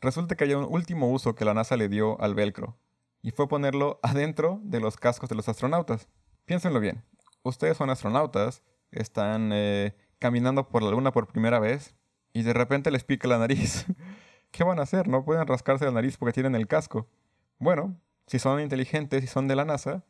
Resulta 0.00 0.36
que 0.36 0.44
hay 0.44 0.54
un 0.54 0.64
último 0.64 1.10
uso 1.10 1.34
que 1.34 1.44
la 1.44 1.52
NASA 1.52 1.76
le 1.76 1.88
dio 1.88 2.20
al 2.20 2.34
velcro, 2.34 2.78
y 3.20 3.32
fue 3.32 3.48
ponerlo 3.48 3.98
adentro 4.02 4.60
de 4.62 4.80
los 4.80 4.96
cascos 4.96 5.28
de 5.28 5.34
los 5.34 5.48
astronautas. 5.48 6.08
Piénsenlo 6.46 6.80
bien, 6.80 7.04
ustedes 7.42 7.76
son 7.76 7.90
astronautas, 7.90 8.62
están 8.92 9.50
eh, 9.52 9.94
caminando 10.18 10.68
por 10.68 10.82
la 10.82 10.90
luna 10.90 11.12
por 11.12 11.26
primera 11.26 11.58
vez, 11.58 11.94
y 12.32 12.42
de 12.42 12.52
repente 12.52 12.90
les 12.90 13.04
pica 13.04 13.28
la 13.28 13.38
nariz. 13.38 13.86
¿Qué 14.50 14.64
van 14.64 14.78
a 14.78 14.82
hacer? 14.82 15.08
No 15.08 15.24
pueden 15.24 15.46
rascarse 15.46 15.84
la 15.84 15.92
nariz 15.92 16.16
porque 16.16 16.32
tienen 16.32 16.54
el 16.54 16.66
casco. 16.66 17.08
Bueno, 17.60 17.94
si 18.26 18.38
son 18.38 18.58
inteligentes 18.58 19.22
y 19.22 19.26
son 19.26 19.46
de 19.46 19.54
la 19.54 19.66
NASA, 19.66 20.02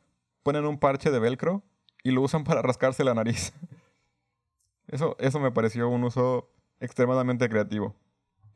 ponen 0.44 0.64
un 0.66 0.78
parche 0.78 1.10
de 1.10 1.18
velcro 1.18 1.64
y 2.04 2.12
lo 2.12 2.22
usan 2.22 2.44
para 2.44 2.62
rascarse 2.62 3.02
la 3.02 3.12
nariz. 3.12 3.52
Eso, 4.86 5.14
eso 5.20 5.38
me 5.38 5.52
pareció 5.52 5.88
un 5.88 6.02
uso 6.02 6.50
extremadamente 6.80 7.48
creativo. 7.48 7.94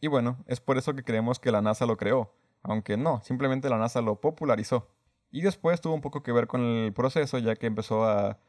Y 0.00 0.08
bueno, 0.08 0.42
es 0.48 0.60
por 0.60 0.78
eso 0.78 0.92
que 0.92 1.04
creemos 1.04 1.38
que 1.38 1.52
la 1.52 1.62
NASA 1.62 1.86
lo 1.86 1.96
creó, 1.96 2.34
aunque 2.64 2.96
no, 2.96 3.22
simplemente 3.22 3.68
la 3.68 3.78
NASA 3.78 4.00
lo 4.00 4.20
popularizó. 4.20 4.88
Y 5.30 5.42
después 5.42 5.80
tuvo 5.80 5.94
un 5.94 6.00
poco 6.00 6.24
que 6.24 6.32
ver 6.32 6.48
con 6.48 6.60
el 6.60 6.92
proceso, 6.92 7.38
ya 7.38 7.54
que 7.54 7.66
empezó 7.68 8.04
a 8.04 8.40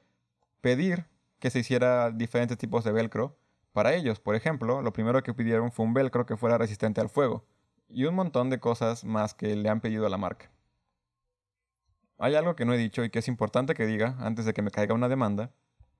pedir 0.61 1.05
que 1.37 1.51
se 1.51 1.59
hiciera 1.59 2.09
diferentes 2.09 2.57
tipos 2.57 2.83
de 2.83 2.91
velcro 2.91 3.37
para 3.71 3.93
ellos. 3.93 4.19
Por 4.19 4.33
ejemplo, 4.33 4.81
lo 4.81 4.91
primero 4.91 5.21
que 5.21 5.35
pidieron 5.35 5.71
fue 5.71 5.85
un 5.85 5.93
velcro 5.93 6.25
que 6.25 6.37
fuera 6.37 6.57
resistente 6.57 7.01
al 7.01 7.09
fuego, 7.09 7.45
y 7.87 8.05
un 8.05 8.15
montón 8.15 8.49
de 8.49 8.59
cosas 8.59 9.03
más 9.03 9.33
que 9.33 9.55
le 9.55 9.69
han 9.69 9.81
pedido 9.81 10.05
a 10.05 10.09
la 10.09 10.17
marca. 10.17 10.51
Hay 12.17 12.35
algo 12.35 12.55
que 12.55 12.65
no 12.65 12.73
he 12.73 12.77
dicho 12.77 13.03
y 13.03 13.09
que 13.09 13.19
es 13.19 13.27
importante 13.27 13.73
que 13.73 13.85
diga 13.85 14.15
antes 14.19 14.45
de 14.45 14.53
que 14.53 14.61
me 14.61 14.71
caiga 14.71 14.93
una 14.93 15.09
demanda, 15.09 15.51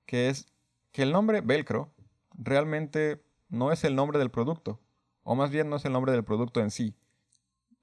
que 0.06 0.28
es 0.28 0.46
que 0.92 1.02
el 1.02 1.12
nombre 1.12 1.40
velcro 1.40 1.92
realmente 2.32 3.22
no 3.48 3.72
es 3.72 3.84
el 3.84 3.94
nombre 3.94 4.18
del 4.18 4.30
producto, 4.30 4.80
o 5.22 5.34
más 5.34 5.50
bien 5.50 5.68
no 5.68 5.76
es 5.76 5.84
el 5.84 5.92
nombre 5.92 6.12
del 6.12 6.24
producto 6.24 6.60
en 6.60 6.70
sí, 6.70 6.94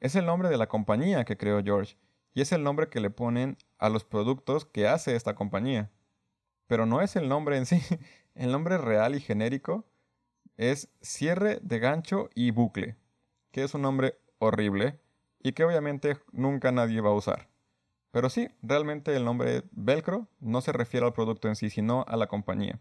es 0.04 0.18
el 0.18 0.26
nombre 0.26 0.50
de 0.50 0.58
la 0.58 0.68
compañía 0.68 1.24
que 1.24 1.38
creó 1.38 1.64
George 1.64 1.96
y 2.34 2.42
es 2.42 2.52
el 2.52 2.62
nombre 2.62 2.90
que 2.90 3.00
le 3.00 3.10
ponen 3.10 3.58
a 3.78 3.88
los 3.88 4.04
productos 4.04 4.66
que 4.66 4.86
hace 4.86 5.16
esta 5.16 5.34
compañía. 5.34 5.92
Pero 6.68 6.86
no 6.86 7.02
es 7.02 7.16
el 7.16 7.30
nombre 7.30 7.58
en 7.58 7.66
sí. 7.66 7.80
El 8.36 8.52
nombre 8.52 8.80
real 8.80 9.14
y 9.14 9.20
genérico 9.20 9.86
es 10.58 10.90
cierre 11.02 11.60
de 11.62 11.78
gancho 11.78 12.32
y 12.34 12.50
bucle, 12.50 12.98
que 13.54 13.64
es 13.64 13.74
un 13.76 13.84
nombre 13.84 14.18
horrible 14.40 15.00
y 15.40 15.54
que 15.54 15.64
obviamente 15.64 16.18
nunca 16.32 16.72
nadie 16.72 17.00
va 17.00 17.12
a 17.12 17.14
usar. 17.14 17.48
Pero 18.12 18.30
sí, 18.30 18.50
realmente 18.62 19.16
el 19.16 19.24
nombre 19.24 19.64
velcro 19.72 20.28
no 20.40 20.60
se 20.62 20.74
refiere 20.74 21.06
al 21.06 21.14
producto 21.14 21.48
en 21.48 21.56
sí, 21.56 21.70
sino 21.70 22.04
a 22.08 22.18
la 22.18 22.28
compañía. 22.28 22.80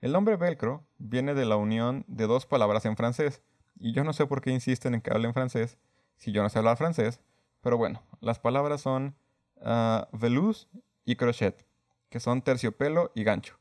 El 0.00 0.12
nombre 0.12 0.36
velcro 0.36 0.84
viene 0.98 1.34
de 1.34 1.46
la 1.46 1.56
unión 1.56 2.04
de 2.08 2.26
dos 2.26 2.46
palabras 2.46 2.84
en 2.84 2.96
francés, 2.96 3.42
y 3.78 3.92
yo 3.92 4.02
no 4.02 4.12
sé 4.12 4.26
por 4.26 4.40
qué 4.40 4.50
insisten 4.50 4.94
en 4.94 5.02
que 5.02 5.12
hable 5.12 5.28
en 5.28 5.34
francés, 5.34 5.78
si 6.16 6.32
yo 6.32 6.42
no 6.42 6.48
sé 6.48 6.58
hablar 6.58 6.76
francés, 6.76 7.20
pero 7.60 7.78
bueno, 7.78 8.02
las 8.20 8.40
palabras 8.40 8.80
son 8.80 9.14
uh, 9.56 10.04
velours 10.16 10.68
y 11.04 11.14
crochet, 11.14 11.64
que 12.08 12.18
son 12.18 12.42
terciopelo 12.42 13.12
y 13.14 13.22
gancho. 13.22 13.58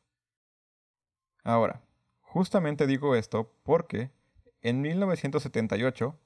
Ahora, 1.43 1.83
justamente 2.21 2.87
digo 2.87 3.15
esto 3.15 3.53
porque 3.63 4.11
en 4.61 4.81
1978 4.81 6.19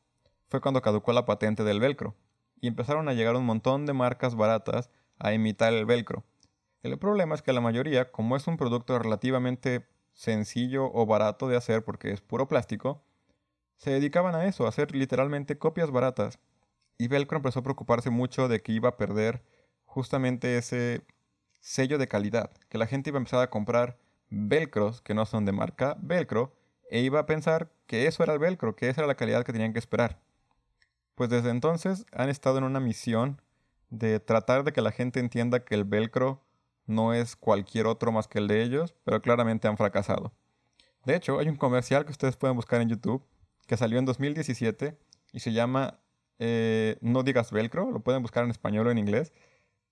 fue 0.50 0.62
cuando 0.62 0.82
caducó 0.82 1.14
la 1.14 1.26
patente 1.26 1.64
del 1.64 1.80
velcro 1.80 2.16
y 2.62 2.68
empezaron 2.68 3.10
a 3.10 3.14
llegar 3.14 3.36
un 3.36 3.46
montón 3.46 3.86
de 3.86 3.94
marcas 3.94 4.36
baratas 4.36 4.90
a 5.20 5.34
imitar 5.34 5.74
el 5.74 5.86
velcro. 5.86 6.24
El 6.82 6.98
problema 6.98 7.36
es 7.36 7.42
que 7.42 7.54
la 7.54 7.62
mayoría, 7.62 8.12
como 8.12 8.36
es 8.36 8.48
un 8.48 8.58
producto 8.58 8.98
relativamente 9.00 9.88
sencillo 10.14 10.92
o 10.94 11.06
barato 11.06 11.48
de 11.48 11.58
hacer 11.58 11.84
porque 11.84 12.12
es 12.12 12.22
puro 12.22 12.48
plástico, 12.48 13.04
se 13.78 13.92
dedicaban 13.92 14.36
a 14.36 14.46
eso, 14.46 14.66
a 14.66 14.70
hacer 14.70 14.96
literalmente 14.96 15.58
copias 15.58 15.92
baratas. 15.92 16.40
Y 16.98 17.08
Velcro 17.08 17.38
empezó 17.38 17.60
a 17.60 17.64
preocuparse 17.64 18.10
mucho 18.10 18.48
de 18.48 18.62
que 18.62 18.72
iba 18.72 18.90
a 18.90 18.98
perder 18.98 19.44
justamente 19.86 20.58
ese 20.58 21.06
sello 21.60 21.98
de 21.98 22.08
calidad, 22.08 22.52
que 22.70 22.78
la 22.78 22.88
gente 22.88 23.10
iba 23.10 23.18
a 23.18 23.22
empezar 23.22 23.42
a 23.42 23.50
comprar 23.50 23.98
velcros 24.30 25.02
que 25.02 25.14
no 25.14 25.26
son 25.26 25.46
de 25.46 25.52
marca 25.52 25.98
velcro 26.02 26.54
e 26.94 27.02
iba 27.02 27.20
a 27.20 27.26
pensar 27.26 27.72
que 27.88 28.06
eso 28.06 28.22
era 28.22 28.34
el 28.34 28.40
velcro, 28.40 28.76
que 28.76 28.88
esa 28.88 29.02
era 29.02 29.08
la 29.08 29.16
calidad 29.16 29.44
que 29.44 29.52
tenían 29.52 29.74
que 29.74 29.80
esperar. 29.80 30.22
Pues 31.16 31.28
desde 31.28 31.50
entonces 31.50 32.06
han 32.12 32.30
estado 32.30 32.60
en 32.60 32.66
una 32.66 32.80
misión 32.80 33.42
de 33.90 34.20
tratar 34.20 34.64
de 34.64 34.74
que 34.74 34.82
la 34.84 34.92
gente 34.92 35.20
entienda 35.20 35.66
que 35.66 35.74
el 35.74 35.86
velcro 35.86 36.44
no 36.86 37.16
es 37.16 37.36
cualquier 37.36 37.88
otro 37.88 38.12
más 38.12 38.28
que 38.28 38.38
el 38.38 38.48
de 38.48 38.62
ellos, 38.62 38.94
pero 39.06 39.24
claramente 39.24 39.68
han 39.68 39.76
fracasado. 39.76 40.34
De 41.04 41.16
hecho, 41.16 41.40
hay 41.40 41.50
un 41.50 41.56
comercial 41.56 42.06
que 42.06 42.12
ustedes 42.12 42.38
pueden 42.38 42.56
buscar 42.56 42.80
en 42.80 42.90
YouTube 42.90 43.26
que 43.66 43.76
salió 43.76 43.98
en 43.98 44.06
2017 44.06 44.96
y 45.32 45.40
se 45.40 45.52
llama 45.52 46.00
eh, 46.38 46.98
No 47.02 47.24
digas 47.24 47.52
velcro, 47.52 47.90
lo 47.90 48.02
pueden 48.02 48.22
buscar 48.22 48.44
en 48.44 48.52
español 48.52 48.86
o 48.86 48.92
en 48.92 49.00
inglés. 49.00 49.34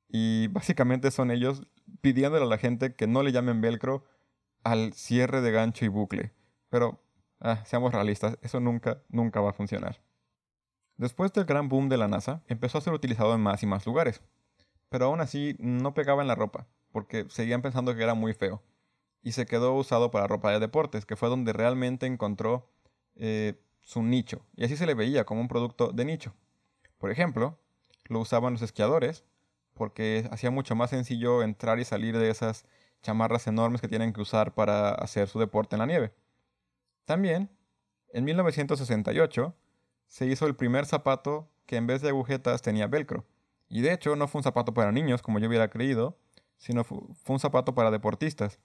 Y 0.07 0.49
básicamente 0.49 1.09
son 1.09 1.31
ellos 1.31 1.63
pidiéndole 2.01 2.45
a 2.45 2.47
la 2.47 2.59
gente 2.59 2.93
que 2.93 3.07
no 3.07 3.23
le 3.23 3.31
llamen 3.31 3.59
velcro 3.59 4.05
al 4.63 4.93
cierre 4.93 5.41
de 5.41 5.51
gancho 5.51 5.83
y 5.83 5.87
bucle. 5.87 6.31
Pero, 6.71 7.03
ah, 7.41 7.63
seamos 7.65 7.93
realistas, 7.93 8.37
eso 8.41 8.61
nunca, 8.61 9.03
nunca 9.09 9.41
va 9.41 9.49
a 9.49 9.53
funcionar. 9.53 10.01
Después 10.95 11.33
del 11.33 11.43
gran 11.43 11.67
boom 11.67 11.89
de 11.89 11.97
la 11.97 12.07
NASA, 12.07 12.41
empezó 12.47 12.77
a 12.77 12.81
ser 12.81 12.93
utilizado 12.93 13.35
en 13.35 13.41
más 13.41 13.61
y 13.61 13.65
más 13.67 13.85
lugares. 13.85 14.21
Pero 14.89 15.05
aún 15.05 15.19
así 15.19 15.55
no 15.59 15.93
pegaba 15.93 16.21
en 16.21 16.29
la 16.29 16.35
ropa, 16.35 16.67
porque 16.93 17.25
seguían 17.29 17.61
pensando 17.61 17.93
que 17.93 18.03
era 18.03 18.13
muy 18.13 18.33
feo. 18.33 18.63
Y 19.21 19.33
se 19.33 19.45
quedó 19.45 19.73
usado 19.73 20.11
para 20.11 20.27
ropa 20.27 20.51
de 20.51 20.59
deportes, 20.59 21.05
que 21.05 21.17
fue 21.17 21.27
donde 21.27 21.51
realmente 21.51 22.05
encontró 22.05 22.69
eh, 23.15 23.61
su 23.81 24.01
nicho, 24.01 24.45
y 24.55 24.63
así 24.63 24.77
se 24.77 24.85
le 24.85 24.93
veía 24.93 25.25
como 25.25 25.41
un 25.41 25.49
producto 25.49 25.91
de 25.91 26.05
nicho. 26.05 26.33
Por 26.97 27.11
ejemplo, 27.11 27.59
lo 28.05 28.19
usaban 28.19 28.53
los 28.53 28.61
esquiadores, 28.61 29.25
porque 29.73 30.25
hacía 30.31 30.51
mucho 30.51 30.75
más 30.75 30.91
sencillo 30.91 31.43
entrar 31.43 31.79
y 31.79 31.83
salir 31.83 32.17
de 32.17 32.29
esas 32.29 32.65
chamarras 33.01 33.47
enormes 33.47 33.81
que 33.81 33.89
tienen 33.89 34.13
que 34.13 34.21
usar 34.21 34.53
para 34.53 34.91
hacer 34.91 35.27
su 35.27 35.39
deporte 35.39 35.75
en 35.75 35.79
la 35.79 35.85
nieve. 35.87 36.13
También, 37.05 37.49
en 38.09 38.23
1968, 38.25 39.55
se 40.07 40.25
hizo 40.25 40.45
el 40.45 40.55
primer 40.55 40.85
zapato 40.85 41.49
que 41.65 41.77
en 41.77 41.87
vez 41.87 42.01
de 42.01 42.09
agujetas 42.09 42.61
tenía 42.61 42.87
velcro. 42.87 43.25
Y 43.69 43.81
de 43.81 43.93
hecho 43.93 44.15
no 44.15 44.27
fue 44.27 44.39
un 44.39 44.43
zapato 44.43 44.73
para 44.73 44.91
niños, 44.91 45.21
como 45.21 45.39
yo 45.39 45.47
hubiera 45.47 45.69
creído, 45.69 46.17
sino 46.57 46.83
fue 46.83 47.07
un 47.27 47.39
zapato 47.39 47.73
para 47.73 47.91
deportistas. 47.91 48.59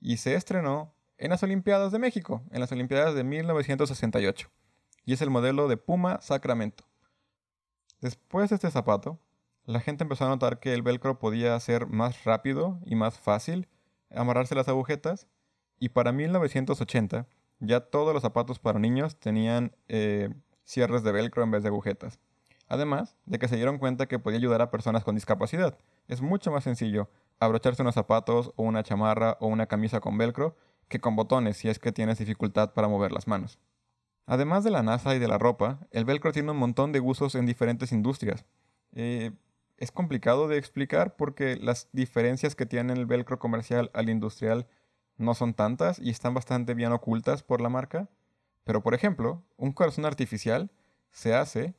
Y 0.00 0.16
se 0.16 0.34
estrenó 0.34 0.94
en 1.18 1.30
las 1.30 1.42
Olimpiadas 1.42 1.92
de 1.92 1.98
México, 1.98 2.42
en 2.50 2.60
las 2.60 2.72
Olimpiadas 2.72 3.14
de 3.14 3.24
1968, 3.24 4.50
y 5.04 5.12
es 5.12 5.22
el 5.22 5.30
modelo 5.30 5.68
de 5.68 5.76
Puma 5.76 6.20
Sacramento. 6.20 6.84
Después 8.00 8.50
de 8.50 8.56
este 8.56 8.70
zapato, 8.70 9.18
la 9.64 9.80
gente 9.80 10.04
empezó 10.04 10.24
a 10.24 10.28
notar 10.28 10.60
que 10.60 10.74
el 10.74 10.82
velcro 10.82 11.18
podía 11.18 11.58
ser 11.60 11.86
más 11.86 12.24
rápido 12.24 12.78
y 12.84 12.94
más 12.94 13.18
fácil 13.18 13.68
amarrarse 14.14 14.54
las 14.54 14.68
agujetas, 14.68 15.26
y 15.78 15.90
para 15.90 16.12
1980 16.12 17.26
ya 17.60 17.80
todos 17.80 18.12
los 18.12 18.22
zapatos 18.22 18.58
para 18.58 18.78
niños 18.78 19.18
tenían 19.18 19.72
eh, 19.88 20.30
cierres 20.64 21.02
de 21.02 21.12
velcro 21.12 21.42
en 21.42 21.50
vez 21.50 21.62
de 21.62 21.68
agujetas. 21.68 22.18
Además 22.68 23.16
de 23.26 23.38
que 23.38 23.48
se 23.48 23.56
dieron 23.56 23.78
cuenta 23.78 24.06
que 24.06 24.18
podía 24.18 24.38
ayudar 24.38 24.60
a 24.60 24.70
personas 24.70 25.04
con 25.04 25.14
discapacidad. 25.14 25.78
Es 26.08 26.20
mucho 26.20 26.50
más 26.50 26.64
sencillo 26.64 27.08
abrocharse 27.38 27.82
unos 27.82 27.94
zapatos 27.94 28.52
o 28.56 28.64
una 28.64 28.82
chamarra 28.82 29.36
o 29.40 29.46
una 29.46 29.66
camisa 29.66 30.00
con 30.00 30.18
velcro 30.18 30.56
que 30.88 31.00
con 31.00 31.16
botones 31.16 31.56
si 31.56 31.68
es 31.68 31.78
que 31.78 31.92
tienes 31.92 32.18
dificultad 32.18 32.72
para 32.72 32.88
mover 32.88 33.12
las 33.12 33.26
manos. 33.26 33.58
Además 34.26 34.64
de 34.64 34.70
la 34.70 34.82
NASA 34.82 35.14
y 35.14 35.18
de 35.20 35.28
la 35.28 35.38
ropa, 35.38 35.78
el 35.92 36.04
velcro 36.04 36.32
tiene 36.32 36.50
un 36.50 36.56
montón 36.56 36.92
de 36.92 37.00
usos 37.00 37.36
en 37.36 37.46
diferentes 37.46 37.92
industrias. 37.92 38.44
Eh, 38.92 39.32
es 39.76 39.92
complicado 39.92 40.48
de 40.48 40.58
explicar 40.58 41.16
porque 41.16 41.56
las 41.56 41.88
diferencias 41.92 42.56
que 42.56 42.66
tiene 42.66 42.94
el 42.94 43.06
velcro 43.06 43.38
comercial 43.38 43.90
al 43.94 44.08
industrial 44.08 44.66
no 45.16 45.34
son 45.34 45.54
tantas 45.54 45.98
y 45.98 46.10
están 46.10 46.34
bastante 46.34 46.74
bien 46.74 46.92
ocultas 46.92 47.42
por 47.42 47.60
la 47.60 47.68
marca. 47.68 48.08
Pero 48.64 48.82
por 48.82 48.94
ejemplo, 48.94 49.44
un 49.56 49.72
corazón 49.72 50.04
artificial 50.04 50.70
se 51.10 51.34
hace, 51.34 51.74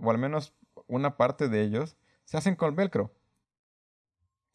o 0.00 0.10
al 0.10 0.18
menos 0.18 0.54
una 0.86 1.16
parte 1.16 1.48
de 1.48 1.62
ellos, 1.62 1.96
se 2.24 2.36
hacen 2.36 2.56
con 2.56 2.74
velcro. 2.74 3.14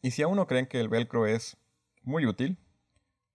Y 0.02 0.12
si 0.12 0.22
aún 0.22 0.36
no 0.36 0.46
creen 0.46 0.66
que 0.66 0.80
el 0.80 0.88
velcro 0.88 1.26
es 1.26 1.56
muy 2.02 2.26
útil, 2.26 2.58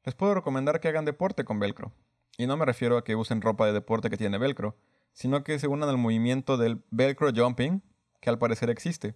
les 0.04 0.15
puedo 0.15 0.36
recomendar 0.36 0.80
que 0.80 0.88
hagan 0.88 1.06
deporte 1.06 1.46
con 1.46 1.60
velcro. 1.60 1.94
Y 2.38 2.48
no 2.48 2.58
me 2.58 2.65
refiero 2.65 2.98
a 2.98 3.04
que 3.04 3.15
usen 3.15 3.42
ropa 3.42 3.65
de 3.65 3.74
deporte 3.74 4.10
que 4.10 4.18
tiene 4.18 4.38
velcro, 4.38 4.77
sino 5.13 5.44
que 5.44 5.58
se 5.60 5.68
unan 5.68 5.89
al 5.89 5.98
movimiento 5.98 6.58
del 6.58 6.84
velcro 6.92 7.32
jumping, 7.34 7.82
que 8.20 8.30
al 8.30 8.38
parecer 8.38 8.70
existe. 8.70 9.15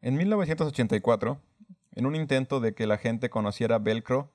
En 0.00 0.16
1984, 0.16 1.40
en 1.92 2.06
un 2.06 2.14
intento 2.14 2.60
de 2.60 2.74
que 2.74 2.86
la 2.86 2.98
gente 2.98 3.30
conociera 3.30 3.78
velcro 3.78 4.32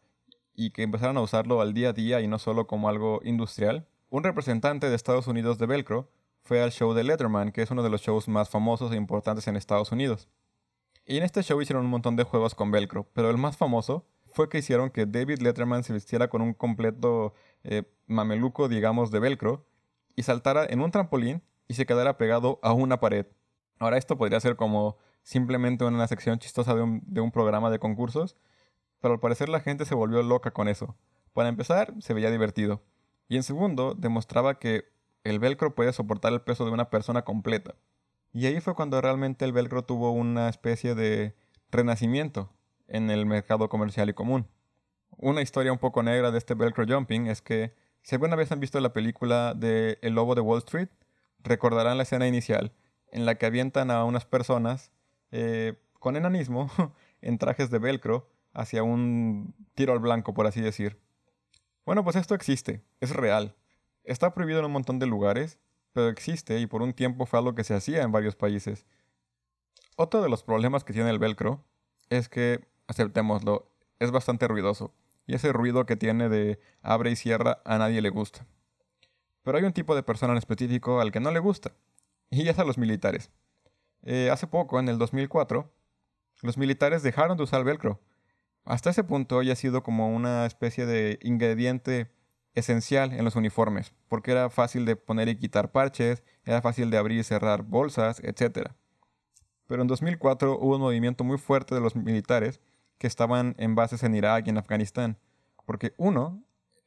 y 0.55 0.71
que 0.71 0.83
empezaran 0.83 1.17
a 1.17 1.21
usarlo 1.21 1.61
al 1.61 1.73
día 1.73 1.89
a 1.89 1.93
día 1.93 2.21
y 2.21 2.27
no 2.27 2.39
solo 2.39 2.67
como 2.67 2.89
algo 2.89 3.21
industrial, 3.23 3.87
un 4.09 4.23
representante 4.23 4.89
de 4.89 4.95
Estados 4.95 5.27
Unidos 5.27 5.57
de 5.57 5.65
velcro 5.65 6.09
fue 6.43 6.61
al 6.61 6.71
show 6.71 6.93
de 6.93 7.03
Letterman, 7.03 7.51
que 7.51 7.61
es 7.61 7.71
uno 7.71 7.83
de 7.83 7.89
los 7.89 8.01
shows 8.01 8.27
más 8.27 8.49
famosos 8.49 8.91
e 8.91 8.95
importantes 8.95 9.47
en 9.47 9.55
Estados 9.55 9.91
Unidos. 9.91 10.27
Y 11.05 11.17
en 11.17 11.23
este 11.23 11.43
show 11.43 11.61
hicieron 11.61 11.85
un 11.85 11.91
montón 11.91 12.15
de 12.15 12.23
juegos 12.23 12.55
con 12.55 12.71
velcro, 12.71 13.07
pero 13.13 13.29
el 13.29 13.37
más 13.37 13.57
famoso 13.57 14.05
fue 14.31 14.49
que 14.49 14.59
hicieron 14.59 14.89
que 14.89 15.05
David 15.05 15.39
Letterman 15.39 15.83
se 15.83 15.93
vistiera 15.93 16.29
con 16.29 16.41
un 16.41 16.53
completo 16.53 17.33
eh, 17.63 17.83
mameluco, 18.07 18.67
digamos, 18.67 19.11
de 19.11 19.19
velcro, 19.19 19.65
y 20.15 20.23
saltara 20.23 20.65
en 20.65 20.81
un 20.81 20.91
trampolín 20.91 21.41
y 21.67 21.73
se 21.73 21.85
quedara 21.85 22.17
pegado 22.17 22.59
a 22.63 22.73
una 22.73 22.99
pared. 22.99 23.25
Ahora 23.79 23.97
esto 23.97 24.17
podría 24.17 24.39
ser 24.39 24.55
como 24.55 24.97
simplemente 25.23 25.85
una 25.85 26.07
sección 26.07 26.39
chistosa 26.39 26.75
de 26.75 27.21
un 27.21 27.31
programa 27.31 27.69
de 27.69 27.79
concursos, 27.79 28.35
pero 29.01 29.15
al 29.15 29.19
parecer 29.19 29.49
la 29.49 29.59
gente 29.59 29.85
se 29.85 29.95
volvió 29.95 30.23
loca 30.23 30.51
con 30.51 30.67
eso. 30.67 30.95
Para 31.33 31.49
empezar, 31.49 31.93
se 31.99 32.13
veía 32.13 32.31
divertido. 32.31 32.83
Y 33.27 33.35
en 33.35 33.43
segundo, 33.43 33.95
demostraba 33.95 34.59
que 34.59 34.85
el 35.23 35.39
velcro 35.39 35.75
puede 35.75 35.93
soportar 35.93 36.33
el 36.33 36.41
peso 36.41 36.65
de 36.65 36.71
una 36.71 36.89
persona 36.89 37.23
completa. 37.23 37.75
Y 38.33 38.45
ahí 38.45 38.59
fue 38.61 38.75
cuando 38.75 39.01
realmente 39.01 39.45
el 39.45 39.53
velcro 39.53 39.83
tuvo 39.83 40.11
una 40.11 40.49
especie 40.49 40.95
de 40.95 41.35
renacimiento 41.69 42.51
en 42.87 43.09
el 43.09 43.25
mercado 43.25 43.69
comercial 43.69 44.09
y 44.09 44.13
común. 44.13 44.47
Una 45.17 45.41
historia 45.41 45.71
un 45.71 45.79
poco 45.79 46.03
negra 46.03 46.31
de 46.31 46.37
este 46.37 46.53
velcro 46.53 46.85
jumping 46.87 47.27
es 47.27 47.41
que 47.41 47.73
si 48.01 48.15
alguna 48.15 48.35
vez 48.35 48.51
han 48.51 48.59
visto 48.59 48.79
la 48.79 48.93
película 48.93 49.53
de 49.53 49.99
El 50.01 50.13
Lobo 50.15 50.35
de 50.35 50.41
Wall 50.41 50.59
Street, 50.59 50.89
recordarán 51.39 51.97
la 51.97 52.03
escena 52.03 52.27
inicial, 52.27 52.73
en 53.11 53.25
la 53.25 53.35
que 53.35 53.45
avientan 53.45 53.91
a 53.91 54.03
unas 54.05 54.25
personas 54.25 54.91
eh, 55.31 55.75
con 55.99 56.15
enanismo 56.15 56.69
en 57.21 57.37
trajes 57.37 57.69
de 57.69 57.79
velcro 57.79 58.29
hacia 58.53 58.83
un 58.83 59.53
tiro 59.73 59.93
al 59.93 59.99
blanco, 59.99 60.33
por 60.33 60.47
así 60.47 60.61
decir. 60.61 60.99
Bueno, 61.85 62.03
pues 62.03 62.15
esto 62.15 62.35
existe, 62.35 62.83
es 62.99 63.15
real. 63.15 63.55
Está 64.03 64.33
prohibido 64.33 64.59
en 64.59 64.65
un 64.65 64.71
montón 64.71 64.99
de 64.99 65.05
lugares, 65.05 65.59
pero 65.93 66.09
existe 66.09 66.59
y 66.59 66.67
por 66.67 66.81
un 66.81 66.93
tiempo 66.93 67.25
fue 67.25 67.39
algo 67.39 67.55
que 67.55 67.63
se 67.63 67.73
hacía 67.73 68.03
en 68.03 68.11
varios 68.11 68.35
países. 68.35 68.85
Otro 69.97 70.21
de 70.21 70.29
los 70.29 70.43
problemas 70.43 70.83
que 70.83 70.93
tiene 70.93 71.09
el 71.09 71.19
velcro 71.19 71.63
es 72.09 72.29
que, 72.29 72.67
aceptémoslo, 72.87 73.71
es 73.99 74.11
bastante 74.11 74.47
ruidoso 74.47 74.93
y 75.27 75.35
ese 75.35 75.53
ruido 75.53 75.85
que 75.85 75.95
tiene 75.95 76.29
de 76.29 76.59
abre 76.81 77.11
y 77.11 77.15
cierra 77.15 77.61
a 77.65 77.77
nadie 77.77 78.01
le 78.01 78.09
gusta. 78.09 78.45
Pero 79.43 79.57
hay 79.57 79.63
un 79.63 79.73
tipo 79.73 79.95
de 79.95 80.03
persona 80.03 80.33
en 80.33 80.37
específico 80.37 80.99
al 80.99 81.11
que 81.11 81.19
no 81.19 81.31
le 81.31 81.39
gusta, 81.39 81.71
y 82.29 82.47
es 82.47 82.59
a 82.59 82.63
los 82.63 82.77
militares. 82.77 83.31
Eh, 84.03 84.29
hace 84.31 84.47
poco, 84.47 84.79
en 84.79 84.89
el 84.89 84.97
2004, 84.97 85.71
los 86.41 86.57
militares 86.57 87.03
dejaron 87.03 87.37
de 87.37 87.43
usar 87.43 87.63
velcro. 87.63 87.99
Hasta 88.65 88.91
ese 88.91 89.03
punto 89.03 89.39
ha 89.39 89.55
sido 89.55 89.83
como 89.83 90.15
una 90.15 90.45
especie 90.45 90.85
de 90.85 91.19
ingrediente 91.23 92.11
esencial 92.53 93.13
en 93.13 93.25
los 93.25 93.35
uniformes, 93.35 93.93
porque 94.07 94.31
era 94.31 94.49
fácil 94.49 94.85
de 94.85 94.95
poner 94.95 95.29
y 95.29 95.35
quitar 95.35 95.71
parches, 95.71 96.23
era 96.43 96.61
fácil 96.61 96.91
de 96.91 96.97
abrir 96.97 97.19
y 97.19 97.23
cerrar 97.23 97.63
bolsas, 97.63 98.19
etc. 98.23 98.71
Pero 99.67 99.81
en 99.81 99.87
2004 99.87 100.59
hubo 100.59 100.75
un 100.75 100.81
movimiento 100.81 101.23
muy 101.23 101.37
fuerte 101.37 101.73
de 101.73 101.81
los 101.81 101.95
militares 101.95 102.61
que 102.97 103.07
estaban 103.07 103.55
en 103.57 103.73
bases 103.73 104.03
en 104.03 104.15
Irak 104.15 104.45
y 104.45 104.51
en 104.51 104.57
Afganistán. 104.57 105.17
Porque 105.65 105.93
uno, 105.97 106.43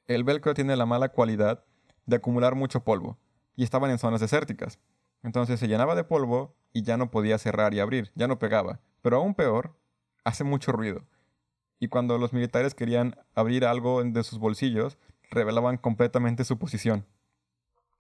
el 0.07 0.22
velcro 0.22 0.55
tiene 0.55 0.77
la 0.77 0.87
mala 0.87 1.09
cualidad 1.09 1.64
de 2.07 2.16
acumular 2.16 2.55
mucho 2.55 2.85
polvo, 2.85 3.18
y 3.57 3.64
estaban 3.64 3.90
en 3.90 3.99
zonas 3.99 4.20
desérticas. 4.20 4.79
Entonces 5.22 5.59
se 5.59 5.68
llenaba 5.68 5.94
de 5.94 6.05
polvo 6.05 6.55
y 6.72 6.83
ya 6.83 6.96
no 6.96 7.11
podía 7.11 7.38
cerrar 7.38 7.72
y 7.72 7.81
abrir, 7.81 8.12
ya 8.14 8.29
no 8.29 8.38
pegaba. 8.38 8.81
Pero 9.01 9.16
aún 9.16 9.35
peor, 9.35 9.77
hace 10.22 10.44
mucho 10.44 10.70
ruido. 10.72 11.07
Y 11.85 11.88
cuando 11.88 12.18
los 12.18 12.33
militares 12.33 12.75
querían 12.75 13.16
abrir 13.35 13.64
algo 13.64 14.03
de 14.03 14.25
sus 14.25 14.38
bolsillos, 14.38 14.99
revelaban 15.31 15.77
completamente 15.77 16.44
su 16.44 16.59
posición. 16.59 17.05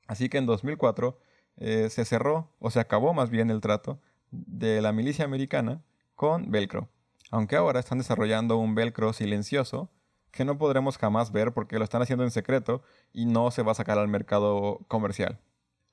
Así 0.06 0.28
que 0.28 0.38
en 0.38 0.46
2004 0.46 1.18
eh, 1.56 1.88
se 1.90 2.04
cerró, 2.04 2.50
o 2.58 2.70
se 2.70 2.80
acabó 2.80 3.14
más 3.14 3.30
bien 3.30 3.50
el 3.50 3.60
trato, 3.60 4.00
de 4.30 4.82
la 4.82 4.92
milicia 4.92 5.24
americana 5.24 5.82
con 6.16 6.50
velcro 6.50 6.88
aunque 7.34 7.56
ahora 7.56 7.80
están 7.80 7.98
desarrollando 7.98 8.58
un 8.58 8.76
velcro 8.76 9.12
silencioso 9.12 9.90
que 10.30 10.44
no 10.44 10.56
podremos 10.56 10.98
jamás 10.98 11.32
ver 11.32 11.52
porque 11.52 11.78
lo 11.78 11.84
están 11.84 12.00
haciendo 12.00 12.22
en 12.22 12.30
secreto 12.30 12.82
y 13.12 13.26
no 13.26 13.50
se 13.50 13.62
va 13.62 13.72
a 13.72 13.74
sacar 13.74 13.98
al 13.98 14.06
mercado 14.06 14.78
comercial. 14.86 15.40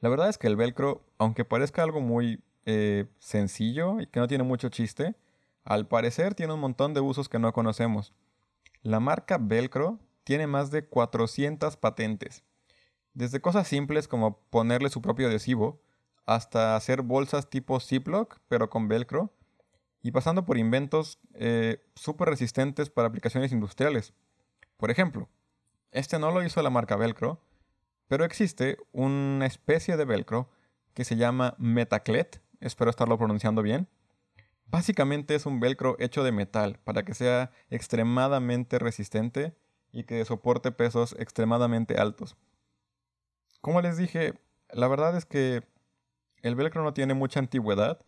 La 0.02 0.10
verdad 0.10 0.30
es 0.30 0.38
que 0.38 0.46
el 0.46 0.56
velcro, 0.56 1.02
aunque 1.18 1.44
parezca 1.44 1.82
algo 1.82 2.00
muy 2.00 2.44
eh, 2.68 3.08
sencillo 3.18 4.00
y 4.00 4.06
que 4.06 4.20
no 4.20 4.28
tiene 4.28 4.44
mucho 4.44 4.70
chiste, 4.70 5.16
al 5.64 5.88
parecer 5.88 6.36
tiene 6.36 6.54
un 6.54 6.60
montón 6.60 6.94
de 6.94 7.02
usos 7.02 7.30
que 7.30 7.40
no 7.40 7.54
conocemos. 7.54 8.14
La 8.82 9.00
marca 9.00 9.38
Velcro 9.40 10.00
tiene 10.24 10.48
más 10.48 10.72
de 10.72 10.86
400 10.86 11.78
patentes. 11.78 12.44
Desde 13.14 13.42
cosas 13.42 13.68
simples 13.68 14.08
como 14.08 14.40
ponerle 14.50 14.90
su 14.90 15.02
propio 15.02 15.28
adhesivo, 15.28 15.82
hasta 16.26 16.76
hacer 16.76 17.02
bolsas 17.02 17.50
tipo 17.50 17.80
Ziploc, 17.80 18.40
pero 18.48 18.70
con 18.70 18.88
Velcro, 18.88 19.34
y 20.02 20.12
pasando 20.12 20.46
por 20.46 20.58
inventos 20.58 21.20
eh, 21.34 21.86
súper 21.96 22.30
resistentes 22.30 22.90
para 22.90 23.08
aplicaciones 23.08 23.52
industriales. 23.52 24.14
Por 24.78 24.90
ejemplo, 24.90 25.30
este 25.92 26.18
no 26.20 26.32
lo 26.32 26.44
hizo 26.44 26.62
la 26.62 26.70
marca 26.70 26.96
Velcro, 26.96 27.42
pero 28.08 28.26
existe 28.26 28.78
una 28.92 29.46
especie 29.46 29.98
de 29.98 30.06
Velcro 30.06 30.50
que 30.94 31.06
se 31.06 31.18
llama 31.18 31.56
Metaclet, 31.58 32.42
espero 32.60 32.90
estarlo 32.90 33.18
pronunciando 33.18 33.62
bien. 33.62 33.88
Básicamente 34.72 35.36
es 35.36 35.46
un 35.46 35.60
Velcro 35.60 35.96
hecho 36.00 36.24
de 36.24 36.32
metal 36.32 36.80
para 36.84 37.04
que 37.04 37.14
sea 37.14 37.52
extremadamente 37.70 38.80
resistente 38.80 39.54
y 39.92 40.06
que 40.06 40.24
soporte 40.26 40.72
pesos 40.72 41.16
extremadamente 41.20 41.98
altos. 41.98 42.38
Como 43.60 43.82
les 43.82 43.98
dije, 43.98 44.34
la 44.72 44.88
verdad 44.88 45.16
es 45.16 45.26
que 45.26 45.64
el 46.42 46.56
Velcro 46.56 46.84
no 46.84 46.94
tiene 46.94 47.14
mucha 47.14 47.40
antigüedad 47.40 48.04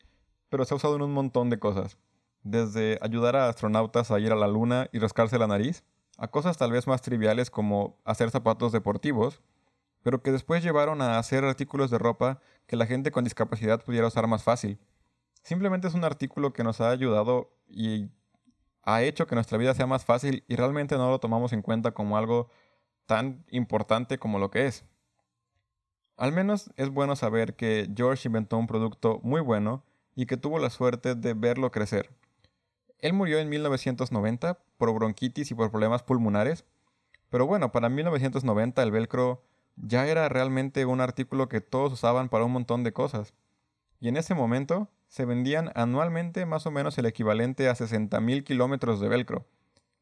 pero 0.53 0.65
se 0.65 0.75
ha 0.75 0.77
usado 0.77 0.95
en 0.95 1.01
un 1.01 1.11
montón 1.11 1.49
de 1.49 1.57
cosas. 1.57 1.97
Desde 2.43 2.99
ayudar 3.01 3.35
a 3.35 3.49
astronautas 3.49 4.11
a 4.11 4.19
ir 4.19 4.31
a 4.31 4.35
la 4.35 4.47
luna 4.47 4.87
y 4.91 4.99
rascarse 4.99 5.39
la 5.39 5.47
nariz, 5.47 5.83
a 6.15 6.27
cosas 6.27 6.59
tal 6.59 6.71
vez 6.71 6.85
más 6.85 7.01
triviales 7.01 7.49
como 7.49 7.97
hacer 8.05 8.29
zapatos 8.29 8.71
deportivos, 8.71 9.41
pero 10.03 10.21
que 10.21 10.31
después 10.31 10.63
llevaron 10.63 11.01
a 11.01 11.17
hacer 11.17 11.43
artículos 11.43 11.89
de 11.89 11.97
ropa 11.97 12.39
que 12.67 12.75
la 12.75 12.85
gente 12.85 13.09
con 13.09 13.23
discapacidad 13.23 13.83
pudiera 13.83 14.05
usar 14.05 14.27
más 14.27 14.43
fácil. 14.43 14.77
Simplemente 15.43 15.87
es 15.87 15.93
un 15.93 16.05
artículo 16.05 16.53
que 16.53 16.63
nos 16.63 16.81
ha 16.81 16.89
ayudado 16.89 17.51
y 17.67 18.09
ha 18.83 19.03
hecho 19.03 19.27
que 19.27 19.35
nuestra 19.35 19.57
vida 19.57 19.73
sea 19.73 19.87
más 19.87 20.05
fácil 20.05 20.43
y 20.47 20.55
realmente 20.55 20.95
no 20.95 21.09
lo 21.09 21.19
tomamos 21.19 21.53
en 21.53 21.61
cuenta 21.61 21.91
como 21.91 22.17
algo 22.17 22.49
tan 23.05 23.45
importante 23.49 24.17
como 24.17 24.39
lo 24.39 24.49
que 24.49 24.67
es. 24.67 24.85
Al 26.15 26.31
menos 26.31 26.71
es 26.77 26.89
bueno 26.89 27.15
saber 27.15 27.55
que 27.55 27.89
George 27.95 28.27
inventó 28.27 28.57
un 28.57 28.67
producto 28.67 29.19
muy 29.23 29.41
bueno 29.41 29.83
y 30.15 30.27
que 30.27 30.37
tuvo 30.37 30.59
la 30.59 30.69
suerte 30.69 31.15
de 31.15 31.33
verlo 31.33 31.71
crecer. 31.71 32.09
Él 32.99 33.13
murió 33.13 33.39
en 33.39 33.49
1990 33.49 34.59
por 34.77 34.93
bronquitis 34.93 35.51
y 35.51 35.55
por 35.55 35.71
problemas 35.71 36.03
pulmonares, 36.03 36.65
pero 37.29 37.45
bueno, 37.45 37.71
para 37.71 37.89
1990 37.89 38.81
el 38.81 38.91
velcro 38.91 39.43
ya 39.75 40.07
era 40.07 40.29
realmente 40.29 40.85
un 40.85 41.01
artículo 41.01 41.49
que 41.49 41.59
todos 41.59 41.91
usaban 41.93 42.29
para 42.29 42.45
un 42.45 42.51
montón 42.51 42.83
de 42.83 42.93
cosas. 42.93 43.33
Y 44.03 44.09
en 44.09 44.17
ese 44.17 44.35
momento 44.35 44.89
se 45.07 45.23
vendían 45.23 45.71
anualmente 45.75 46.45
más 46.45 46.65
o 46.65 46.71
menos 46.71 46.97
el 46.97 47.05
equivalente 47.05 47.69
a 47.69 47.73
60.000 47.73 48.43
kilómetros 48.43 48.99
de 48.99 49.07
velcro. 49.07 49.47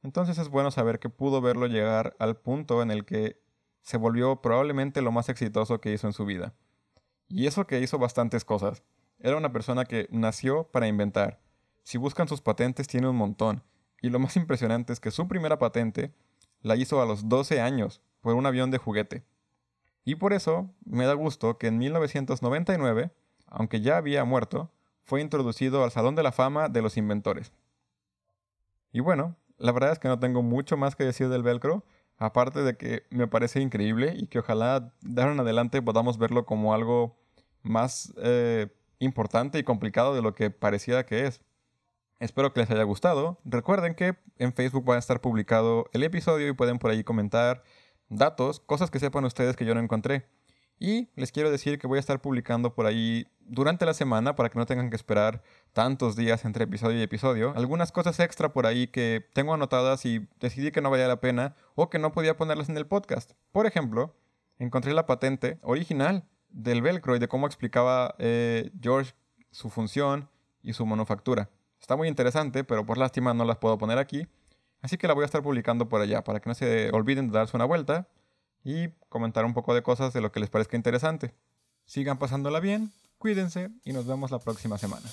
Entonces 0.01 0.39
es 0.39 0.49
bueno 0.49 0.71
saber 0.71 0.97
que 0.97 1.09
pudo 1.09 1.39
verlo 1.39 1.67
llegar 1.67 2.15
al 2.17 2.35
punto 2.35 2.81
en 2.81 2.89
el 2.89 3.05
que 3.05 3.39
se 3.83 3.97
volvió 3.97 4.41
probablemente 4.41 5.03
lo 5.03 5.11
más 5.11 5.29
exitoso 5.29 5.79
que 5.79 5.93
hizo 5.93 6.07
en 6.07 6.13
su 6.13 6.25
vida. 6.25 6.55
Y 7.27 7.45
eso 7.45 7.67
que 7.67 7.79
hizo 7.79 7.99
bastantes 7.99 8.43
cosas. 8.43 8.81
Era 9.19 9.37
una 9.37 9.53
persona 9.53 9.85
que 9.85 10.07
nació 10.09 10.63
para 10.63 10.87
inventar. 10.87 11.39
Si 11.83 11.99
buscan 11.99 12.27
sus 12.27 12.41
patentes 12.41 12.87
tiene 12.87 13.07
un 13.07 13.17
montón. 13.17 13.61
Y 14.01 14.09
lo 14.09 14.17
más 14.17 14.35
impresionante 14.35 14.93
es 14.93 14.99
que 14.99 15.11
su 15.11 15.27
primera 15.27 15.59
patente 15.59 16.11
la 16.63 16.75
hizo 16.75 17.03
a 17.03 17.05
los 17.05 17.29
12 17.29 17.61
años 17.61 18.01
por 18.21 18.33
un 18.33 18.47
avión 18.47 18.71
de 18.71 18.79
juguete. 18.79 19.25
Y 20.03 20.15
por 20.15 20.33
eso 20.33 20.73
me 20.85 21.05
da 21.05 21.13
gusto 21.13 21.59
que 21.59 21.67
en 21.67 21.77
1999, 21.77 23.11
aunque 23.51 23.81
ya 23.81 23.97
había 23.97 24.25
muerto, 24.25 24.71
fue 25.03 25.21
introducido 25.21 25.83
al 25.83 25.91
Salón 25.91 26.15
de 26.15 26.23
la 26.23 26.31
Fama 26.31 26.69
de 26.69 26.81
los 26.81 26.97
Inventores. 26.97 27.51
Y 28.91 29.01
bueno, 29.01 29.35
La 29.61 29.71
verdad 29.71 29.91
es 29.91 29.99
que 29.99 30.07
no 30.07 30.19
tengo 30.19 30.41
mucho 30.41 30.75
más 30.75 30.95
que 30.95 31.03
decir 31.03 31.29
del 31.29 31.43
velcro, 31.43 31.85
aparte 32.17 32.63
de 32.63 32.77
que 32.77 33.03
me 33.11 33.27
parece 33.27 33.61
increíble 33.61 34.15
y 34.17 34.25
que 34.25 34.39
ojalá 34.39 34.91
de 35.01 35.21
ahora 35.21 35.33
en 35.33 35.39
adelante 35.39 35.83
podamos 35.83 36.17
verlo 36.17 36.47
como 36.47 36.73
algo 36.73 37.15
más 37.61 38.11
eh, 38.23 38.69
importante 38.97 39.59
y 39.59 39.63
complicado 39.63 40.15
de 40.15 40.23
lo 40.23 40.33
que 40.33 40.49
pareciera 40.49 41.05
que 41.05 41.27
es. 41.27 41.41
Espero 42.19 42.53
que 42.53 42.61
les 42.61 42.71
haya 42.71 42.83
gustado. 42.83 43.39
Recuerden 43.45 43.93
que 43.93 44.15
en 44.39 44.51
Facebook 44.53 44.89
va 44.89 44.95
a 44.95 44.99
estar 44.99 45.21
publicado 45.21 45.85
el 45.93 46.01
episodio 46.01 46.47
y 46.47 46.53
pueden 46.53 46.79
por 46.79 46.89
ahí 46.89 47.03
comentar 47.03 47.63
datos, 48.09 48.59
cosas 48.59 48.89
que 48.89 48.99
sepan 48.99 49.25
ustedes 49.25 49.55
que 49.55 49.65
yo 49.65 49.75
no 49.75 49.81
encontré. 49.81 50.25
Y 50.83 51.09
les 51.15 51.31
quiero 51.31 51.51
decir 51.51 51.77
que 51.77 51.85
voy 51.85 51.97
a 51.97 51.99
estar 51.99 52.19
publicando 52.23 52.73
por 52.73 52.87
ahí 52.87 53.27
durante 53.41 53.85
la 53.85 53.93
semana 53.93 54.35
para 54.35 54.49
que 54.49 54.57
no 54.57 54.65
tengan 54.65 54.89
que 54.89 54.95
esperar 54.95 55.43
tantos 55.73 56.15
días 56.15 56.43
entre 56.43 56.63
episodio 56.63 56.97
y 56.97 57.03
episodio. 57.03 57.53
Algunas 57.55 57.91
cosas 57.91 58.19
extra 58.19 58.51
por 58.51 58.65
ahí 58.65 58.87
que 58.87 59.23
tengo 59.33 59.53
anotadas 59.53 60.03
y 60.07 60.27
decidí 60.39 60.71
que 60.71 60.81
no 60.81 60.89
valía 60.89 61.07
la 61.07 61.21
pena 61.21 61.55
o 61.75 61.91
que 61.91 61.99
no 61.99 62.11
podía 62.13 62.35
ponerlas 62.35 62.67
en 62.67 62.77
el 62.77 62.87
podcast. 62.87 63.33
Por 63.51 63.67
ejemplo, 63.67 64.15
encontré 64.57 64.95
la 64.95 65.05
patente 65.05 65.59
original 65.61 66.27
del 66.49 66.81
velcro 66.81 67.15
y 67.15 67.19
de 67.19 67.27
cómo 67.27 67.45
explicaba 67.45 68.15
eh, 68.17 68.71
George 68.81 69.13
su 69.51 69.69
función 69.69 70.31
y 70.63 70.73
su 70.73 70.87
manufactura. 70.87 71.51
Está 71.79 71.95
muy 71.95 72.07
interesante, 72.07 72.63
pero 72.63 72.87
por 72.87 72.97
lástima 72.97 73.35
no 73.35 73.45
las 73.45 73.57
puedo 73.57 73.77
poner 73.77 73.99
aquí. 73.99 74.25
Así 74.81 74.97
que 74.97 75.07
la 75.07 75.13
voy 75.13 75.21
a 75.21 75.25
estar 75.25 75.43
publicando 75.43 75.87
por 75.89 76.01
allá 76.01 76.23
para 76.23 76.39
que 76.39 76.49
no 76.49 76.55
se 76.55 76.89
olviden 76.89 77.27
de 77.27 77.37
darse 77.37 77.55
una 77.55 77.65
vuelta 77.65 78.07
y 78.63 78.89
comentar 79.09 79.45
un 79.45 79.53
poco 79.53 79.73
de 79.73 79.83
cosas 79.83 80.13
de 80.13 80.21
lo 80.21 80.31
que 80.31 80.39
les 80.39 80.49
parezca 80.49 80.77
interesante. 80.77 81.33
Sigan 81.85 82.19
pasándola 82.19 82.59
bien, 82.59 82.91
cuídense 83.17 83.69
y 83.83 83.93
nos 83.93 84.05
vemos 84.05 84.31
la 84.31 84.39
próxima 84.39 84.77
semana. 84.77 85.09